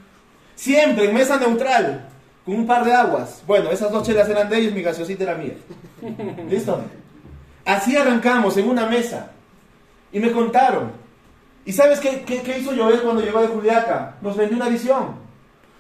siempre 0.56 1.06
en 1.06 1.14
mesa 1.14 1.38
neutral, 1.38 2.10
con 2.44 2.56
un 2.56 2.68
par 2.68 2.84
de 2.84 2.94
aguas. 2.94 3.44
Bueno, 3.48 3.72
esas 3.72 3.94
dos 3.94 4.06
chelas 4.06 4.28
eran 4.28 4.50
de 4.50 4.58
ellos, 4.58 4.74
mi 4.74 4.82
gaseosita 4.82 5.24
era 5.24 5.36
mía. 5.36 5.56
¿Listo? 6.50 6.82
Así 7.66 7.96
arrancamos 7.96 8.58
en 8.58 8.70
una 8.70 8.86
mesa. 8.86 9.32
Y 10.12 10.20
me 10.20 10.32
contaron. 10.32 10.92
¿Y 11.66 11.72
sabes 11.72 12.00
qué, 12.00 12.24
qué, 12.24 12.60
hizo 12.60 12.76
Joel 12.76 13.02
cuando 13.02 13.22
llegó 13.22 13.42
de 13.42 13.48
Juliaca? 13.48 14.18
Nos 14.22 14.36
vendió 14.36 14.58
una 14.58 14.70
visión. 14.70 15.16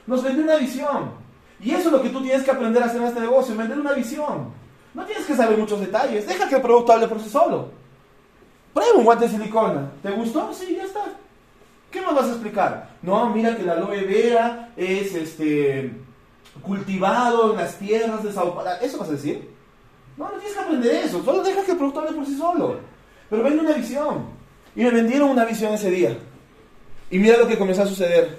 Nos 0.07 0.23
vendió 0.23 0.43
una 0.43 0.55
visión. 0.55 1.11
Y 1.59 1.71
eso 1.71 1.87
es 1.87 1.91
lo 1.91 2.01
que 2.01 2.09
tú 2.09 2.21
tienes 2.21 2.43
que 2.43 2.51
aprender 2.51 2.81
a 2.81 2.87
hacer 2.87 3.01
en 3.01 3.07
este 3.07 3.19
negocio, 3.19 3.55
vender 3.55 3.79
una 3.79 3.93
visión. 3.93 4.51
No 4.93 5.05
tienes 5.05 5.25
que 5.25 5.35
saber 5.35 5.57
muchos 5.57 5.79
detalles, 5.79 6.27
deja 6.27 6.47
que 6.47 6.55
el 6.55 6.61
producto 6.61 6.93
hable 6.93 7.07
por 7.07 7.19
sí 7.19 7.29
solo. 7.29 7.69
Prueba 8.73 8.97
un 8.97 9.05
guante 9.05 9.25
de 9.25 9.31
silicona. 9.31 9.91
¿Te 10.01 10.11
gustó? 10.11 10.53
Sí, 10.53 10.75
ya 10.75 10.83
está. 10.83 11.01
¿Qué 11.91 12.01
más 12.01 12.15
vas 12.15 12.25
a 12.25 12.31
explicar? 12.31 12.89
No, 13.01 13.29
mira 13.29 13.55
que 13.55 13.63
la 13.63 13.73
aloe 13.73 14.03
vera 14.03 14.71
es 14.75 15.13
este, 15.13 15.93
cultivado 16.61 17.51
en 17.51 17.57
las 17.57 17.77
tierras 17.77 18.23
de 18.23 18.31
Sao 18.31 18.55
Paulo. 18.55 18.71
¿Eso 18.81 18.97
vas 18.97 19.09
a 19.09 19.13
decir? 19.13 19.49
No, 20.17 20.25
no 20.25 20.37
tienes 20.37 20.53
que 20.53 20.59
aprender 20.59 20.95
eso. 20.95 21.23
Solo 21.23 21.43
deja 21.43 21.63
que 21.63 21.71
el 21.71 21.77
producto 21.77 21.99
hable 22.01 22.13
por 22.13 22.25
sí 22.25 22.37
solo. 22.37 22.77
Pero 23.29 23.43
vende 23.43 23.61
una 23.61 23.73
visión. 23.73 24.25
Y 24.75 24.83
me 24.83 24.91
vendieron 24.91 25.29
una 25.29 25.45
visión 25.45 25.73
ese 25.73 25.89
día. 25.89 26.17
Y 27.09 27.19
mira 27.19 27.37
lo 27.37 27.47
que 27.47 27.57
comenzó 27.57 27.83
a 27.83 27.87
suceder. 27.87 28.37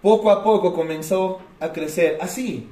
Poco 0.00 0.30
a 0.30 0.42
poco 0.42 0.74
comenzó 0.74 1.40
a 1.60 1.72
crecer. 1.72 2.18
Así. 2.20 2.68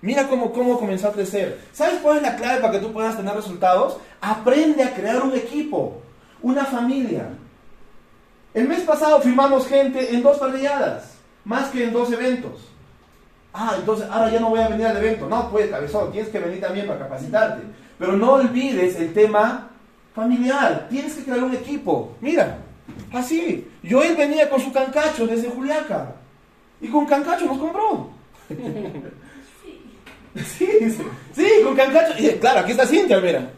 Mira 0.00 0.28
cómo, 0.28 0.52
cómo 0.52 0.78
comenzó 0.78 1.08
a 1.08 1.12
crecer. 1.12 1.60
¿Sabes 1.72 2.00
cuál 2.00 2.18
es 2.18 2.22
la 2.22 2.36
clave 2.36 2.60
para 2.60 2.72
que 2.72 2.78
tú 2.78 2.92
puedas 2.92 3.16
tener 3.16 3.34
resultados? 3.34 3.98
Aprende 4.20 4.84
a 4.84 4.94
crear 4.94 5.22
un 5.22 5.34
equipo, 5.34 6.00
una 6.42 6.64
familia. 6.64 7.30
El 8.54 8.68
mes 8.68 8.82
pasado 8.82 9.20
firmamos 9.20 9.66
gente 9.66 10.14
en 10.14 10.22
dos 10.22 10.38
parrilladas, 10.38 11.14
más 11.44 11.70
que 11.70 11.84
en 11.84 11.92
dos 11.92 12.12
eventos. 12.12 12.68
Ah, 13.52 13.74
entonces 13.78 14.06
ahora 14.10 14.30
ya 14.30 14.40
no 14.40 14.50
voy 14.50 14.60
a 14.60 14.68
venir 14.68 14.86
al 14.86 14.96
evento. 14.96 15.28
No, 15.28 15.50
pues, 15.50 15.70
cabezón, 15.70 16.12
tienes 16.12 16.30
que 16.30 16.38
venir 16.38 16.60
también 16.60 16.86
para 16.86 17.00
capacitarte. 17.00 17.62
Pero 17.98 18.12
no 18.12 18.34
olvides 18.34 18.96
el 18.96 19.12
tema 19.12 19.70
familiar. 20.14 20.86
Tienes 20.90 21.14
que 21.14 21.24
crear 21.24 21.42
un 21.42 21.54
equipo. 21.54 22.16
Mira, 22.20 22.58
así. 23.12 23.68
Joel 23.88 24.16
venía 24.16 24.48
con 24.48 24.60
su 24.60 24.72
cancacho 24.72 25.26
desde 25.26 25.50
Juliaca. 25.50 26.14
Y 26.80 26.88
con 26.88 27.06
cancacho 27.06 27.46
nos 27.46 27.58
compró. 27.58 28.10
Sí, 30.34 30.68
sí, 30.80 31.02
sí, 31.32 31.48
con 31.64 31.74
Cancacho. 31.74 32.14
Claro, 32.40 32.60
aquí 32.60 32.70
está 32.72 32.86
Cintia, 32.86 33.20
mira. 33.20 33.50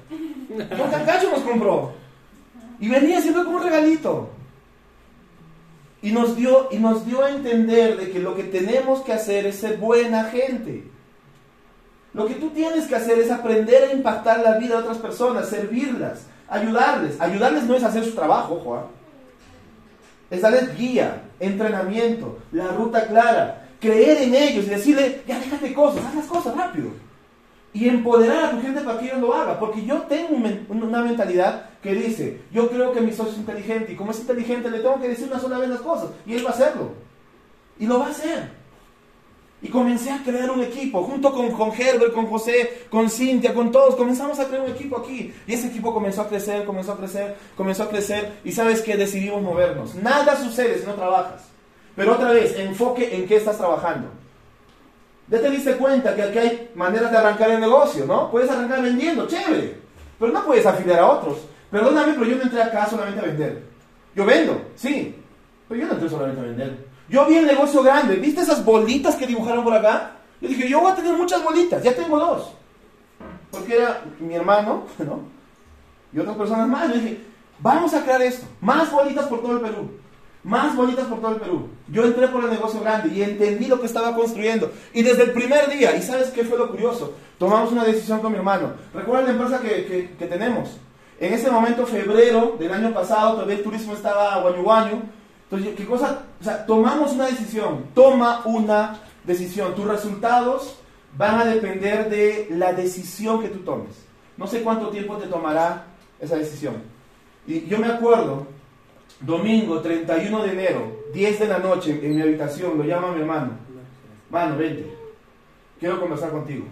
Con 0.49 0.91
Cancacho 0.91 1.31
nos 1.31 1.41
compró. 1.41 1.93
Y 2.79 2.89
venía 2.89 3.21
siendo 3.21 3.45
como 3.45 3.59
un 3.59 3.65
regalito. 3.65 4.31
Y 6.03 6.13
nos, 6.13 6.37
dio, 6.37 6.69
y 6.71 6.79
nos 6.79 7.05
dio 7.05 7.23
a 7.25 7.31
entender 7.31 7.99
de 7.99 8.11
que 8.11 8.21
lo 8.21 8.35
que 8.35 8.45
tenemos 8.45 9.01
que 9.01 9.13
hacer 9.13 9.47
es 9.47 9.57
ser 9.57 9.77
buena 9.77 10.25
gente. 10.25 10.85
Lo 12.15 12.27
que 12.27 12.35
tú 12.35 12.51
tienes 12.51 12.87
que 12.87 12.97
hacer 12.97 13.19
es 13.19 13.31
aprender 13.31 13.85
a 13.85 13.93
impactar 13.93 14.41
la 14.41 14.59
vida 14.59 14.77
de 14.77 14.83
otras 14.83 14.99
personas, 14.99 15.49
servirlas, 15.49 16.23
ayudarles. 16.49 17.21
Ayudarles 17.21 17.65
no 17.65 17.77
es 17.77 17.85
hacer 17.85 18.05
su 18.05 18.13
trabajo, 18.13 18.61
Juan. 18.65 18.85
Es 20.31 20.41
darles 20.41 20.77
guía, 20.77 21.23
entrenamiento, 21.39 22.39
la 22.53 22.69
ruta 22.69 23.07
clara, 23.07 23.69
creer 23.81 24.23
en 24.23 24.35
ellos 24.35 24.65
y 24.67 24.71
decirle, 24.71 25.23
ya 25.27 25.39
déjate 25.39 25.75
cosas, 25.75 26.05
haz 26.05 26.15
las 26.15 26.27
cosas 26.27 26.57
rápido. 26.57 26.91
Y 27.73 27.89
empoderar 27.89 28.45
a 28.45 28.51
tu 28.51 28.61
gente 28.63 28.81
para 28.81 28.99
que 28.99 29.07
ellos 29.07 29.21
lo 29.21 29.35
hagan. 29.35 29.59
Porque 29.59 29.85
yo 29.85 30.03
tengo 30.03 30.37
una 30.71 31.03
mentalidad 31.03 31.71
que 31.83 31.95
dice, 31.95 32.41
yo 32.53 32.69
creo 32.69 32.93
que 32.93 33.01
mi 33.01 33.13
socio 33.13 33.33
es 33.33 33.39
inteligente 33.39 33.93
y 33.93 33.97
como 33.97 34.11
es 34.11 34.21
inteligente 34.21 34.71
le 34.71 34.81
tengo 34.81 35.01
que 35.01 35.09
decir 35.09 35.29
una 35.29 35.41
sola 35.41 35.59
vez 35.59 35.69
las 35.69 35.81
cosas 35.81 36.11
y 36.27 36.35
él 36.35 36.45
va 36.45 36.51
a 36.51 36.53
hacerlo. 36.53 36.93
Y 37.79 37.87
lo 37.87 37.99
va 37.99 38.07
a 38.07 38.11
hacer. 38.11 38.61
Y 39.63 39.69
comencé 39.69 40.11
a 40.11 40.23
crear 40.23 40.51
un 40.51 40.63
equipo, 40.63 41.03
junto 41.03 41.33
con, 41.33 41.51
con 41.53 41.71
Herbert, 41.71 42.15
con 42.15 42.27
José, 42.27 42.87
con 42.91 43.11
Cintia, 43.11 43.53
con 43.53 43.71
todos, 43.71 43.95
comenzamos 43.95 44.39
a 44.39 44.47
crear 44.47 44.63
un 44.63 44.71
equipo 44.71 44.99
aquí. 44.99 45.35
Y 45.47 45.53
ese 45.53 45.67
equipo 45.67 45.93
comenzó 45.93 46.23
a 46.23 46.29
crecer, 46.29 46.65
comenzó 46.65 46.93
a 46.93 46.97
crecer, 46.97 47.37
comenzó 47.57 47.83
a 47.83 47.89
crecer. 47.91 48.39
Y 48.43 48.53
sabes 48.53 48.81
que 48.81 48.97
decidimos 48.97 49.43
movernos. 49.43 49.95
Nada 49.97 50.37
sucede 50.37 50.79
si 50.79 50.87
no 50.87 50.95
trabajas. 50.95 51.43
Pero 51.95 52.15
otra 52.15 52.33
vez, 52.33 52.59
enfoque 52.59 53.15
en 53.15 53.27
qué 53.27 53.37
estás 53.37 53.59
trabajando. 53.59 54.09
Ya 55.31 55.41
te 55.41 55.49
diste 55.49 55.77
cuenta 55.77 56.15
que 56.15 56.23
aquí 56.23 56.39
hay 56.39 56.71
maneras 56.75 57.11
de 57.13 57.17
arrancar 57.17 57.51
el 57.51 57.61
negocio, 57.61 58.05
¿no? 58.05 58.31
Puedes 58.31 58.51
arrancar 58.51 58.83
vendiendo, 58.83 59.29
chévere. 59.29 59.79
Pero 60.19 60.33
no 60.33 60.45
puedes 60.45 60.67
afiliar 60.67 60.99
a 60.99 61.07
otros. 61.07 61.39
Perdóname, 61.71 62.15
pero 62.15 62.27
yo 62.27 62.37
no 62.37 62.43
entré 62.43 62.61
acá 62.61 62.87
solamente 62.87 63.21
a 63.21 63.25
vender. 63.25 63.63
Yo 64.15 64.25
vendo, 64.27 64.61
sí. 64.75 65.15
Pero 65.69 65.81
yo 65.81 65.87
no 65.87 65.93
entré 65.93 66.09
solamente 66.09 66.41
a 66.41 66.45
vender. 66.45 66.87
Yo 67.09 67.27
vi 67.27 67.37
el 67.37 67.47
negocio 67.47 67.81
grande. 67.83 68.17
¿Viste 68.17 68.41
esas 68.41 68.65
bolitas 68.65 69.15
que 69.15 69.27
dibujaron 69.27 69.63
por 69.63 69.73
acá? 69.73 70.17
Yo 70.41 70.49
dije, 70.49 70.69
yo 70.69 70.81
voy 70.81 70.91
a 70.91 70.97
tener 70.97 71.13
muchas 71.15 71.45
bolitas. 71.45 71.81
Ya 71.83 71.95
tengo 71.95 72.19
dos. 72.19 72.53
Porque 73.53 73.77
era 73.77 74.03
mi 74.19 74.35
hermano, 74.35 74.85
¿no? 74.99 75.21
Y 76.13 76.19
otras 76.19 76.37
personas 76.37 76.69
más. 76.69 76.89
Yo 76.89 76.95
dije, 76.95 77.21
vamos 77.61 77.95
a 77.95 78.03
crear 78.03 78.21
esto. 78.23 78.47
Más 78.61 78.91
bolitas 78.91 79.27
por 79.29 79.41
todo 79.41 79.53
el 79.53 79.61
Perú. 79.61 79.91
Más 80.43 80.75
bolitas 80.75 81.07
por 81.07 81.21
todo 81.21 81.33
el 81.33 81.41
Perú. 81.41 81.69
Yo 81.89 82.05
entré 82.05 82.29
por 82.29 82.43
el 82.43 82.51
negocio 82.51 82.81
grande 82.81 83.15
y 83.15 83.23
entendí 83.23 83.67
lo 83.67 83.79
que 83.79 83.87
estaba 83.87 84.15
construyendo. 84.15 84.73
Y 84.95 85.03
desde 85.03 85.25
el 85.25 85.33
primer 85.33 85.69
día, 85.69 85.95
¿y 85.95 86.03
sabes 86.03 86.31
qué 86.31 86.45
fue 86.45 86.57
lo 86.57 86.71
curioso? 86.71 87.13
Tomamos 87.39 87.73
una 87.73 87.85
decisión 87.85 88.21
con 88.21 88.33
mi 88.33 88.39
hermano. 88.39 88.73
¿Recuerda 88.95 89.27
la 89.27 89.31
empresa 89.33 89.61
que, 89.61 90.15
que, 90.19 90.27
tenemos? 90.27 90.79
En 91.19 91.35
ese 91.35 91.51
momento, 91.51 91.87
febrero 91.87 92.57
del 92.59 92.73
año 92.73 92.93
pasado, 92.95 93.35
todavía 93.35 93.57
el 93.57 93.63
turismo 93.63 93.93
estaba 93.93 94.41
guaño 94.41 94.63
guaño. 94.63 95.03
Entonces, 95.45 95.75
¿qué 95.77 95.85
cosa? 95.85 96.23
O 96.41 96.45
sea, 96.45 96.65
tomamos 96.65 97.13
una 97.13 97.27
decisión. 97.27 97.85
Toma 97.95 98.41
una 98.47 98.99
decisión. 99.25 99.75
Tus 99.75 99.85
resultados 99.85 100.77
van 101.19 101.41
a 101.41 101.45
depender 101.45 102.09
de 102.09 102.49
la 102.51 102.73
decisión 102.73 103.43
que 103.43 103.49
tú 103.49 103.59
tomes. 103.59 103.95
No 104.39 104.47
sé 104.47 104.63
cuánto 104.63 104.89
tiempo 104.89 105.19
te 105.19 105.27
tomará 105.27 105.85
esa 106.19 106.37
decisión. 106.37 106.77
Y 107.47 107.67
yo 107.67 107.79
me 107.79 107.89
acuerdo 107.89 108.47
Domingo 109.21 109.81
31 109.81 110.43
de 110.43 110.53
enero, 110.53 110.97
10 111.13 111.41
de 111.41 111.49
la 111.49 111.59
noche, 111.59 112.01
en 112.03 112.17
mi 112.17 112.23
habitación, 112.23 112.79
lo 112.79 112.85
llama 112.85 113.13
mi 113.13 113.21
hermano. 113.21 113.53
Mano, 114.31 114.57
vente. 114.57 114.97
Quiero 115.79 116.01
conversar 116.01 116.31
contigo. 116.31 116.65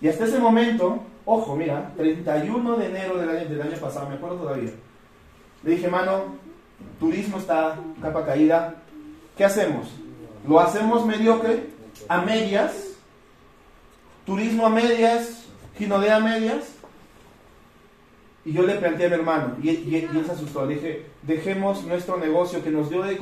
Y 0.00 0.08
hasta 0.08 0.24
ese 0.24 0.38
momento, 0.38 1.02
ojo, 1.24 1.56
mira, 1.56 1.92
31 1.96 2.76
de 2.76 2.86
enero 2.86 3.16
del 3.18 3.28
año, 3.30 3.48
del 3.48 3.62
año 3.62 3.76
pasado, 3.78 4.08
me 4.08 4.16
acuerdo 4.16 4.36
todavía. 4.36 4.70
Le 5.62 5.70
dije, 5.70 5.88
mano, 5.88 6.24
turismo 6.98 7.38
está 7.38 7.78
capa 8.02 8.26
caída. 8.26 8.74
¿Qué 9.36 9.44
hacemos? 9.44 9.88
¿Lo 10.46 10.60
hacemos 10.60 11.06
mediocre? 11.06 11.68
¿A 12.08 12.20
medias? 12.20 12.88
¿Turismo 14.26 14.66
a 14.66 14.70
medias? 14.70 15.46
¿Ginodea 15.78 16.16
a 16.16 16.20
medias? 16.20 16.71
Y 18.44 18.52
yo 18.52 18.62
le 18.64 18.74
planteé 18.74 19.06
a 19.06 19.08
mi 19.10 19.14
hermano, 19.14 19.56
y, 19.62 19.68
él 19.68 20.22
se 20.26 20.32
asustó. 20.32 20.66
Le 20.66 20.74
dije, 20.74 21.06
dejemos 21.22 21.84
nuestro 21.84 22.16
negocio 22.16 22.62
que 22.62 22.70
nos, 22.70 22.90
dio 22.90 23.02
de 23.02 23.16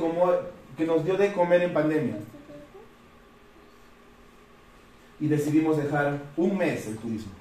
que 0.75 0.85
nos 0.85 1.05
dio 1.05 1.15
de 1.15 1.31
comer 1.31 1.61
en 1.61 1.73
pandemia. 1.73 2.15
Y 5.19 5.27
decidimos 5.27 5.77
dejar 5.77 6.19
un 6.35 6.57
mes 6.57 6.87
el 6.87 6.97
turismo. 6.97 7.31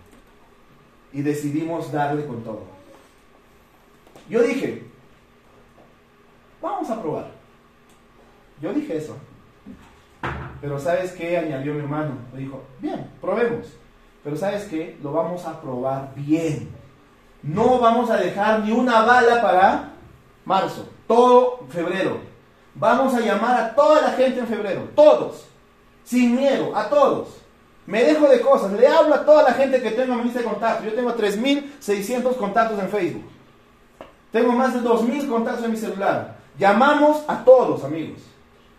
Y 1.13 1.23
decidimos 1.23 1.91
darle 1.91 2.27
con 2.27 2.45
todo. 2.45 2.65
Yo 4.29 4.43
dije, 4.43 4.85
vamos 6.61 6.91
a 6.91 7.01
probar. 7.01 7.31
Yo 8.61 8.75
dije 8.75 8.99
eso. 8.99 9.17
Pero 10.61 10.79
¿sabes 10.79 11.13
qué? 11.13 11.39
Añadió 11.39 11.73
mi 11.73 11.81
hermano. 11.81 12.13
Me 12.35 12.41
dijo, 12.41 12.63
bien, 12.79 13.11
probemos. 13.23 13.75
Pero 14.23 14.37
¿sabes 14.37 14.65
qué? 14.65 14.99
Lo 15.03 15.13
vamos 15.13 15.47
a 15.47 15.59
probar 15.63 16.13
bien 16.15 16.80
no 17.43 17.79
vamos 17.79 18.11
a 18.11 18.17
dejar 18.17 18.61
ni 18.61 18.73
una 18.73 19.03
bala 19.03 19.41
para 19.41 19.91
marzo, 20.45 20.89
todo 21.07 21.61
febrero. 21.71 22.19
Vamos 22.75 23.15
a 23.15 23.21
llamar 23.21 23.61
a 23.61 23.75
toda 23.75 24.03
la 24.03 24.11
gente 24.13 24.41
en 24.41 24.47
febrero, 24.47 24.89
todos, 24.95 25.45
sin 26.05 26.37
miedo, 26.37 26.77
a 26.77 26.89
todos. 26.89 27.29
Me 27.87 28.05
dejo 28.05 28.29
de 28.29 28.41
cosas, 28.41 28.73
le 28.73 28.87
hablo 28.87 29.15
a 29.15 29.25
toda 29.25 29.43
la 29.43 29.55
gente 29.55 29.83
que 29.83 29.91
tengo 29.91 30.13
en 30.13 30.19
mi 30.19 30.25
lista 30.25 30.41
de 30.41 30.45
contactos. 30.45 30.85
Yo 30.85 30.93
tengo 30.93 31.15
3.600 31.17 32.37
contactos 32.37 32.79
en 32.79 32.89
Facebook. 32.89 33.25
Tengo 34.31 34.53
más 34.53 34.75
de 34.75 34.81
2.000 34.81 35.29
contactos 35.29 35.65
en 35.65 35.73
mi 35.73 35.77
celular. 35.77 36.37
Llamamos 36.59 37.25
a 37.27 37.43
todos, 37.43 37.83
amigos. 37.83 38.21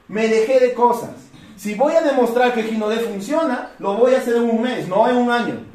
Me 0.08 0.28
dejé 0.28 0.60
de 0.60 0.74
cosas. 0.74 1.12
Si 1.58 1.76
voy 1.76 1.94
a 1.94 2.02
demostrar 2.02 2.54
que 2.54 2.64
Ginodé 2.64 3.00
funciona, 3.00 3.72
lo 3.80 3.96
voy 3.96 4.14
a 4.14 4.20
hacer 4.20 4.38
en 4.38 4.50
un 4.50 4.62
mes, 4.62 4.88
no 4.88 5.08
en 5.10 5.18
un 5.18 5.30
año. 5.30 5.71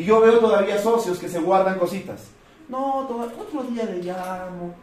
Y 0.00 0.04
yo 0.04 0.18
veo 0.18 0.38
todavía 0.38 0.78
socios 0.78 1.18
que 1.18 1.28
se 1.28 1.38
guardan 1.40 1.78
cositas. 1.78 2.22
No, 2.70 3.00
otro 3.00 3.62
día 3.64 3.84
le 3.84 3.98
llamo. 3.98 4.74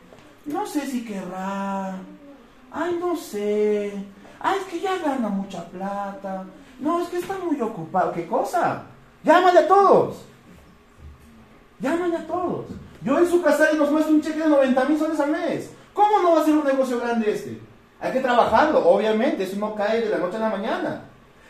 No 0.46 0.68
sé 0.68 0.86
si 0.86 1.04
querrá. 1.04 1.96
Ay, 2.72 2.96
no 3.00 3.16
sé. 3.16 3.94
Ay, 4.40 4.60
es 4.60 4.66
que 4.66 4.80
ya 4.80 4.96
gana 5.00 5.28
mucha 5.30 5.66
plata. 5.70 6.46
No, 6.80 7.02
es 7.02 7.10
que 7.10 7.18
está 7.18 7.36
muy 7.40 7.60
ocupado. 7.60 8.12
¿Qué 8.12 8.28
cosa? 8.28 8.84
Llámale 9.24 9.58
a 9.58 9.68
todos. 9.68 10.18
Llámale 11.80 12.18
a 12.18 12.28
todos. 12.28 12.68
Yo 13.02 13.18
en 13.18 13.28
su 13.28 13.42
casa 13.42 13.72
y 13.74 13.76
nos 13.76 13.90
muestro 13.90 14.14
un 14.14 14.22
cheque 14.22 14.42
de 14.42 14.50
90 14.50 14.86
mil 14.86 15.00
soles 15.00 15.20
al 15.20 15.32
mes. 15.32 15.72
¿Cómo 15.96 16.20
no 16.22 16.36
va 16.36 16.42
a 16.42 16.46
ser 16.46 16.54
un 16.54 16.64
negocio 16.64 17.00
grande 17.00 17.32
este? 17.32 17.60
Hay 18.00 18.14
que 18.14 18.20
trabajarlo, 18.20 18.88
obviamente. 18.88 19.46
Eso 19.46 19.56
no 19.56 19.74
cae 19.74 20.02
de 20.02 20.10
la 20.10 20.20
noche 20.20 20.38
a 20.38 20.42
la 20.42 20.50
mañana. 20.50 21.07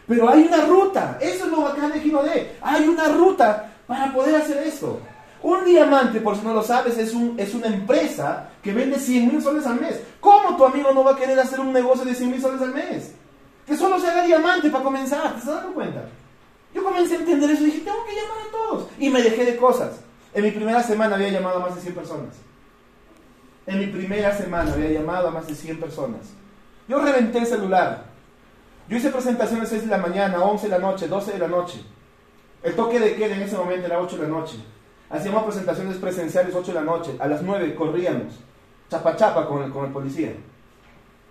Pero 0.08 0.30
hay 0.30 0.44
una 0.44 0.66
ruta, 0.66 1.18
eso 1.20 1.46
es 1.46 1.52
lo 1.52 1.64
bacán 1.64 1.92
de 1.92 2.00
Ginodé. 2.00 2.56
Hay 2.62 2.88
una 2.88 3.10
ruta 3.10 3.74
para 3.86 4.14
poder 4.14 4.36
hacer 4.36 4.58
esto. 4.66 5.00
Un 5.44 5.66
diamante, 5.66 6.22
por 6.22 6.36
si 6.36 6.44
no 6.44 6.54
lo 6.54 6.64
sabes, 6.64 6.98
es, 6.98 7.14
un, 7.14 7.36
es 7.38 7.54
una 7.54 7.68
empresa 7.68 8.50
que 8.64 8.74
vende 8.74 8.98
100 9.00 9.28
mil 9.28 9.42
soles 9.42 9.66
al 9.66 9.80
mes. 9.80 10.00
¿Cómo 10.20 10.56
tu 10.56 10.66
amigo 10.66 10.92
no 10.94 11.04
va 11.04 11.12
a 11.12 11.18
querer 11.18 11.40
hacer 11.40 11.60
un 11.60 11.74
negocio 11.74 12.06
de 12.06 12.16
100 12.16 12.32
mil 12.32 12.42
soles 12.42 12.62
al 12.62 12.74
mes? 12.74 13.14
Que 13.66 13.76
solo 13.76 14.00
se 14.00 14.08
haga 14.08 14.24
diamante 14.24 14.70
para 14.70 14.84
comenzar, 14.84 15.34
¿te 15.34 15.40
estás 15.40 15.56
dando 15.56 15.74
cuenta? 15.74 16.06
Yo 16.74 16.84
comencé 16.84 17.16
a 17.16 17.20
entender 17.20 17.50
eso 17.50 17.64
y 17.64 17.68
dije, 17.68 17.80
tengo 17.82 18.06
que 18.06 18.16
llamar 18.16 18.38
a 18.48 18.52
todos. 18.52 18.88
Y 18.98 19.10
me 19.10 19.22
dejé 19.22 19.46
de 19.46 19.58
cosas. 19.58 20.00
En 20.34 20.44
mi 20.44 20.52
primera 20.52 20.82
semana 20.84 21.16
había 21.16 21.30
llamado 21.30 21.58
a 21.58 21.62
más 21.68 21.76
de 21.76 21.82
100 21.82 21.96
personas. 21.96 22.36
En 23.66 23.80
mi 23.80 23.88
primera 23.88 24.36
semana 24.38 24.74
había 24.74 24.92
llamado 24.92 25.28
a 25.28 25.32
más 25.32 25.48
de 25.48 25.56
100 25.56 25.80
personas. 25.80 26.22
Yo 26.88 27.00
reventé 27.00 27.40
el 27.40 27.46
celular. 27.46 28.06
Yo 28.90 28.96
hice 28.96 29.10
presentaciones 29.10 29.70
6 29.70 29.84
de 29.84 29.88
la 29.88 29.98
mañana, 29.98 30.42
11 30.42 30.68
de 30.68 30.72
la 30.72 30.80
noche, 30.80 31.08
12 31.08 31.34
de 31.34 31.40
la 31.40 31.48
noche. 31.48 31.82
El 32.64 32.76
toque 32.76 33.00
de 33.00 33.16
queda 33.16 33.36
en 33.36 33.42
ese 33.42 33.58
momento 33.58 33.86
era 33.86 34.00
8 34.00 34.18
de 34.18 34.24
la 34.24 34.30
noche. 34.30 34.58
Hacíamos 35.10 35.44
presentaciones 35.44 35.98
presenciales 35.98 36.56
8 36.56 36.74
de 36.74 36.80
la 36.80 36.86
noche. 36.86 37.16
A 37.20 37.28
las 37.28 37.42
9 37.42 37.76
corríamos. 37.76 38.34
Chapa 38.90 39.16
chapa 39.18 39.46
con 39.46 39.64
el, 39.64 39.72
con 39.72 39.86
el 39.86 39.92
policía. 39.92 40.32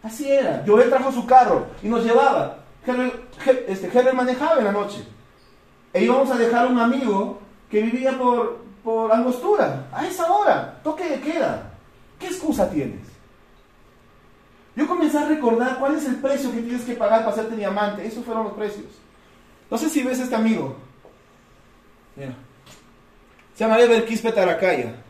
Así 0.03 0.31
era. 0.31 0.65
Yo 0.65 0.81
él 0.81 0.91
trajo 0.91 1.11
su 1.11 1.27
carro 1.27 1.67
y 1.83 1.89
nos 1.89 2.05
llevaba. 2.05 2.59
Herbert, 2.87 3.31
este, 3.69 4.13
manejaba 4.13 4.59
en 4.59 4.65
la 4.65 4.73
noche. 4.73 5.03
E 5.93 6.05
íbamos 6.05 6.31
a 6.31 6.37
dejar 6.37 6.67
a 6.67 6.69
un 6.69 6.79
amigo 6.79 7.41
que 7.71 7.83
vivía 7.83 8.17
por, 8.19 8.59
por 8.85 9.11
Angostura. 9.11 9.89
A 9.93 10.07
esa 10.07 10.31
hora. 10.31 10.79
Toque 10.85 11.09
de 11.09 11.21
queda. 11.21 11.73
¿Qué 12.19 12.27
excusa 12.27 12.69
tienes? 12.71 13.16
Yo 14.77 14.87
comencé 14.87 15.17
a 15.17 15.27
recordar 15.27 15.79
cuál 15.79 15.95
es 15.95 16.05
el 16.05 16.17
precio 16.17 16.53
que 16.53 16.61
tienes 16.61 16.85
que 16.85 16.95
pagar 16.95 17.21
para 17.21 17.33
hacerte 17.33 17.57
diamante. 17.57 18.07
Esos 18.07 18.25
fueron 18.25 18.45
los 18.45 18.53
precios. 18.53 18.85
No 19.71 19.79
sé 19.79 19.89
si 19.89 20.03
ves 20.03 20.21
a 20.21 20.25
este 20.25 20.37
amigo. 20.37 20.77
Mira. 22.15 22.35
Se 23.55 23.65
llama 23.65 23.81
Eber 23.81 24.05
Quispe 24.05 24.33
Taracaya. 24.33 25.03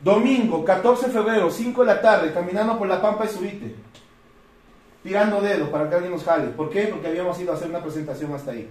Domingo, 0.00 0.64
14 0.64 1.06
de 1.06 1.12
febrero, 1.12 1.50
5 1.50 1.80
de 1.80 1.86
la 1.86 2.00
tarde, 2.02 2.34
caminando 2.34 2.76
por 2.76 2.88
la 2.88 3.00
Pampa 3.00 3.24
de 3.24 3.30
Subite. 3.30 3.76
Tirando 5.04 5.40
dedo 5.40 5.70
para 5.70 5.88
que 5.88 5.94
alguien 5.94 6.12
nos 6.12 6.24
jale. 6.24 6.48
¿Por 6.48 6.68
qué? 6.68 6.88
Porque 6.88 7.06
habíamos 7.06 7.40
ido 7.40 7.52
a 7.52 7.54
hacer 7.54 7.70
una 7.70 7.80
presentación 7.80 8.34
hasta 8.34 8.50
ahí. 8.50 8.68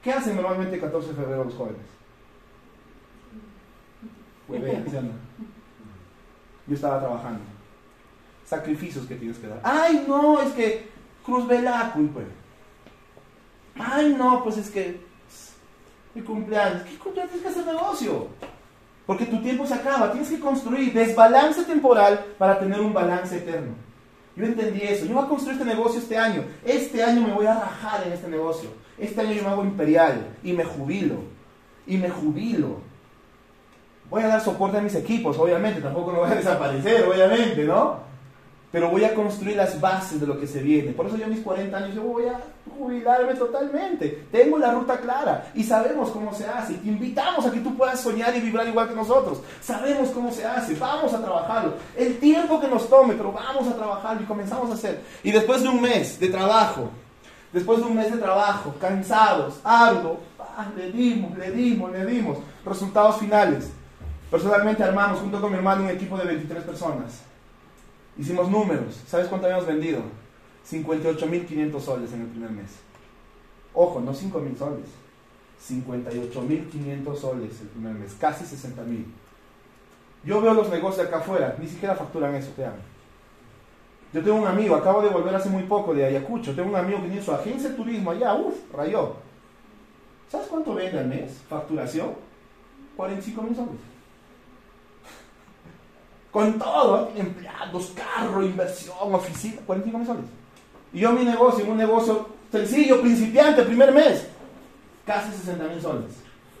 ¿Qué 0.00 0.12
hacen 0.12 0.36
normalmente 0.36 0.76
el 0.76 0.80
14 0.80 1.08
de 1.08 1.14
febrero 1.14 1.42
los 1.42 1.54
jóvenes? 1.54 1.82
Yo 6.68 6.74
estaba 6.74 7.00
trabajando. 7.00 7.55
Sacrificios 8.46 9.06
que 9.06 9.16
tienes 9.16 9.38
que 9.38 9.48
dar. 9.48 9.60
Ay, 9.62 10.04
no, 10.06 10.40
es 10.40 10.52
que 10.52 10.88
Cruz 11.24 11.46
Velaco, 11.46 12.00
pues. 12.14 12.26
Ay, 13.78 14.14
no, 14.16 14.42
pues 14.42 14.56
es 14.58 14.70
que 14.70 15.00
mi 16.14 16.22
cumpleaños. 16.22 16.82
¿Qué 16.82 16.96
cumpleaños 16.96 17.32
tienes 17.32 17.54
que 17.54 17.60
hacer 17.60 17.74
negocio? 17.74 18.28
Porque 19.04 19.26
tu 19.26 19.42
tiempo 19.42 19.66
se 19.66 19.74
acaba. 19.74 20.12
Tienes 20.12 20.30
que 20.30 20.40
construir 20.40 20.92
desbalance 20.92 21.64
temporal 21.64 22.24
para 22.38 22.58
tener 22.58 22.80
un 22.80 22.94
balance 22.94 23.36
eterno. 23.36 23.74
Yo 24.36 24.44
entendí 24.44 24.82
eso. 24.82 25.06
Yo 25.06 25.14
voy 25.14 25.24
a 25.24 25.28
construir 25.28 25.58
este 25.58 25.68
negocio 25.68 26.00
este 26.00 26.16
año. 26.16 26.44
Este 26.64 27.02
año 27.02 27.22
me 27.22 27.32
voy 27.32 27.46
a 27.46 27.58
rajar 27.58 28.06
en 28.06 28.12
este 28.12 28.28
negocio. 28.28 28.70
Este 28.98 29.20
año 29.20 29.32
yo 29.32 29.42
me 29.42 29.48
hago 29.48 29.64
imperial 29.64 30.36
y 30.42 30.52
me 30.52 30.64
jubilo. 30.64 31.16
Y 31.86 31.96
me 31.96 32.10
jubilo. 32.10 32.78
Voy 34.08 34.22
a 34.22 34.28
dar 34.28 34.40
soporte 34.40 34.78
a 34.78 34.80
mis 34.80 34.94
equipos, 34.94 35.36
obviamente, 35.36 35.80
tampoco 35.80 36.12
no 36.12 36.20
voy 36.20 36.30
a 36.30 36.34
desaparecer, 36.36 37.08
obviamente, 37.08 37.64
¿no? 37.64 38.05
Pero 38.76 38.90
voy 38.90 39.04
a 39.04 39.14
construir 39.14 39.56
las 39.56 39.80
bases 39.80 40.20
de 40.20 40.26
lo 40.26 40.38
que 40.38 40.46
se 40.46 40.60
viene. 40.60 40.92
Por 40.92 41.06
eso 41.06 41.16
yo 41.16 41.24
a 41.24 41.28
mis 41.28 41.40
40 41.40 41.74
años 41.74 41.94
yo 41.94 42.02
voy 42.02 42.26
a 42.26 42.38
jubilarme 42.78 43.32
totalmente. 43.32 44.26
Tengo 44.30 44.58
la 44.58 44.70
ruta 44.70 45.00
clara 45.00 45.46
y 45.54 45.64
sabemos 45.64 46.10
cómo 46.10 46.34
se 46.34 46.46
hace. 46.46 46.74
te 46.74 46.86
invitamos 46.86 47.46
a 47.46 47.50
que 47.50 47.60
tú 47.60 47.74
puedas 47.74 47.98
soñar 48.02 48.36
y 48.36 48.40
vibrar 48.40 48.68
igual 48.68 48.86
que 48.86 48.94
nosotros. 48.94 49.40
Sabemos 49.62 50.10
cómo 50.10 50.30
se 50.30 50.44
hace. 50.44 50.74
Vamos 50.74 51.14
a 51.14 51.22
trabajarlo. 51.22 51.72
El 51.96 52.18
tiempo 52.18 52.60
que 52.60 52.68
nos 52.68 52.86
tome, 52.90 53.14
pero 53.14 53.32
vamos 53.32 53.66
a 53.66 53.74
trabajarlo 53.74 54.20
y 54.20 54.26
comenzamos 54.26 54.70
a 54.70 54.74
hacer. 54.74 55.00
Y 55.22 55.32
después 55.32 55.62
de 55.62 55.70
un 55.70 55.80
mes 55.80 56.20
de 56.20 56.28
trabajo, 56.28 56.90
después 57.54 57.78
de 57.78 57.86
un 57.86 57.96
mes 57.96 58.12
de 58.12 58.18
trabajo, 58.18 58.74
cansados, 58.78 59.58
arduo, 59.64 60.20
ah, 60.38 60.66
le 60.76 60.92
dimos, 60.92 61.34
le 61.38 61.50
dimos, 61.50 61.90
le 61.92 62.04
dimos. 62.04 62.36
Resultados 62.62 63.16
finales. 63.16 63.70
Personalmente 64.30 64.82
armamos 64.82 65.20
junto 65.20 65.40
con 65.40 65.50
mi 65.50 65.56
hermano 65.56 65.84
un 65.84 65.88
equipo 65.88 66.18
de 66.18 66.26
23 66.26 66.62
personas. 66.62 67.22
Hicimos 68.18 68.50
números. 68.50 69.02
¿Sabes 69.06 69.28
cuánto 69.28 69.46
habíamos 69.46 69.66
vendido? 69.66 70.00
58.500 70.70 71.80
soles 71.80 72.12
en 72.12 72.22
el 72.22 72.26
primer 72.28 72.50
mes. 72.50 72.70
Ojo, 73.74 74.00
no 74.00 74.12
5.000 74.12 74.56
soles. 74.56 74.86
58.500 75.68 77.16
soles 77.16 77.60
el 77.60 77.68
primer 77.68 77.94
mes. 77.94 78.14
Casi 78.18 78.44
60.000. 78.44 79.04
Yo 80.24 80.40
veo 80.40 80.54
los 80.54 80.70
negocios 80.70 81.06
acá 81.06 81.18
afuera. 81.18 81.56
Ni 81.60 81.68
siquiera 81.68 81.94
facturan 81.94 82.34
eso, 82.34 82.50
te 82.56 82.64
Yo 84.12 84.24
tengo 84.24 84.38
un 84.38 84.46
amigo, 84.46 84.74
acabo 84.74 85.02
de 85.02 85.10
volver 85.10 85.34
hace 85.34 85.50
muy 85.50 85.64
poco 85.64 85.94
de 85.94 86.06
Ayacucho. 86.06 86.54
Tengo 86.54 86.70
un 86.70 86.76
amigo 86.76 87.00
que 87.02 87.08
tiene 87.08 87.22
su 87.22 87.32
agencia 87.32 87.70
de 87.70 87.76
turismo 87.76 88.10
allá. 88.10 88.34
Uf, 88.34 88.54
rayó. 88.72 89.16
¿Sabes 90.30 90.48
cuánto 90.48 90.74
vende 90.74 90.98
al 90.98 91.06
mes? 91.06 91.42
Facturación. 91.48 92.14
45 92.96 93.42
mil 93.42 93.54
soles 93.54 93.95
con 96.36 96.58
todo, 96.58 97.10
empleados, 97.16 97.94
carro, 97.96 98.42
inversión, 98.42 98.94
oficina, 99.14 99.56
45 99.64 99.98
mil 99.98 100.06
soles. 100.06 100.24
Y 100.92 101.00
yo 101.00 101.10
mi 101.12 101.24
negocio, 101.24 101.64
un 101.64 101.78
negocio 101.78 102.28
sencillo, 102.52 103.00
principiante, 103.00 103.62
primer 103.62 103.90
mes, 103.90 104.26
casi 105.06 105.32
60 105.32 105.64
mil 105.64 105.80
soles. 105.80 106.10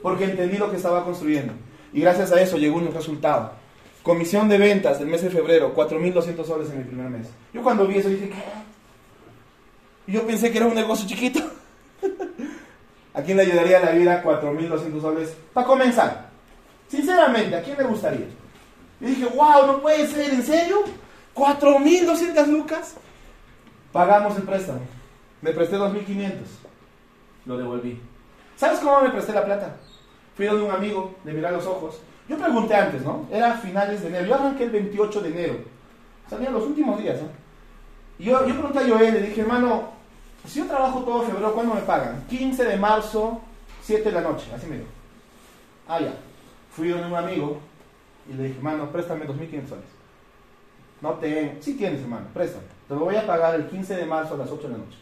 Porque 0.00 0.24
entendí 0.24 0.56
lo 0.56 0.70
que 0.70 0.78
estaba 0.78 1.04
construyendo. 1.04 1.52
Y 1.92 2.00
gracias 2.00 2.32
a 2.32 2.40
eso 2.40 2.56
llegó 2.56 2.78
un 2.78 2.90
resultado. 2.90 3.52
Comisión 4.02 4.48
de 4.48 4.56
ventas 4.56 4.98
del 4.98 5.08
mes 5.08 5.20
de 5.20 5.28
febrero, 5.28 5.74
4.200 5.76 6.46
soles 6.46 6.70
en 6.70 6.78
mi 6.78 6.84
primer 6.84 7.10
mes. 7.10 7.26
Yo 7.52 7.62
cuando 7.62 7.86
vi 7.86 7.98
eso 7.98 8.08
dije, 8.08 8.30
¿qué? 8.30 10.10
Yo 10.10 10.26
pensé 10.26 10.50
que 10.50 10.56
era 10.56 10.68
un 10.68 10.74
negocio 10.74 11.06
chiquito. 11.06 11.40
¿A 13.12 13.20
quién 13.20 13.36
le 13.36 13.42
ayudaría 13.42 13.80
la 13.80 13.90
vida 13.90 14.24
4.200 14.24 15.02
soles 15.02 15.36
para 15.52 15.66
comenzar? 15.66 16.30
Sinceramente, 16.88 17.56
¿a 17.56 17.62
quién 17.62 17.76
le 17.76 17.84
gustaría? 17.84 18.45
Y 19.00 19.06
dije, 19.06 19.26
wow, 19.26 19.66
no 19.66 19.80
puede 19.80 20.06
ser, 20.06 20.32
¿en 20.32 20.42
serio? 20.42 20.78
¿4.200 21.34 22.46
lucas? 22.46 22.94
Pagamos 23.92 24.36
el 24.36 24.42
préstamo. 24.42 24.80
Me 25.42 25.52
presté 25.52 25.76
2.500. 25.76 26.32
Lo 27.44 27.58
devolví. 27.58 28.00
¿Sabes 28.56 28.80
cómo 28.80 29.02
me 29.02 29.10
presté 29.10 29.32
la 29.32 29.44
plata? 29.44 29.76
Fui 30.34 30.46
donde 30.46 30.64
un 30.64 30.70
amigo, 30.70 31.14
le 31.24 31.32
miré 31.32 31.46
a 31.46 31.52
los 31.52 31.66
ojos. 31.66 32.00
Yo 32.28 32.36
pregunté 32.36 32.74
antes, 32.74 33.02
¿no? 33.02 33.26
Era 33.30 33.54
finales 33.54 34.02
de 34.02 34.08
enero. 34.08 34.26
Yo 34.26 34.34
arranqué 34.34 34.64
el 34.64 34.70
28 34.70 35.20
de 35.20 35.28
enero. 35.28 35.54
Salían 36.28 36.52
los 36.52 36.64
últimos 36.64 36.98
días, 37.00 37.20
¿no? 37.20 37.28
Y 38.18 38.24
yo, 38.24 38.46
yo 38.46 38.54
pregunté 38.54 38.78
a 38.78 38.88
Joel, 38.88 39.14
le 39.14 39.20
dije, 39.20 39.42
hermano, 39.42 39.90
si 40.46 40.60
yo 40.60 40.66
trabajo 40.66 41.00
todo 41.00 41.22
febrero, 41.22 41.52
¿cuándo 41.54 41.74
me 41.74 41.82
pagan? 41.82 42.24
15 42.28 42.64
de 42.64 42.76
marzo, 42.76 43.40
7 43.82 44.02
de 44.02 44.12
la 44.12 44.20
noche. 44.22 44.46
Así 44.54 44.66
me 44.66 44.76
dijo. 44.76 44.88
Ah, 45.88 46.00
ya. 46.00 46.14
Fui 46.70 46.88
donde 46.88 47.06
un 47.06 47.14
amigo, 47.14 47.60
y 48.28 48.32
le 48.34 48.44
dije, 48.44 48.56
hermano, 48.56 48.90
préstame 48.90 49.26
2.500 49.26 49.68
soles. 49.68 49.84
No 51.00 51.12
tengo. 51.14 51.52
Sí 51.60 51.74
tienes, 51.74 52.00
hermano, 52.00 52.26
préstame. 52.32 52.64
Te 52.88 52.94
lo 52.94 53.00
voy 53.00 53.16
a 53.16 53.26
pagar 53.26 53.54
el 53.54 53.66
15 53.66 53.96
de 53.96 54.06
marzo 54.06 54.34
a 54.34 54.38
las 54.38 54.50
8 54.50 54.68
de 54.68 54.72
la 54.72 54.78
noche. 54.78 54.98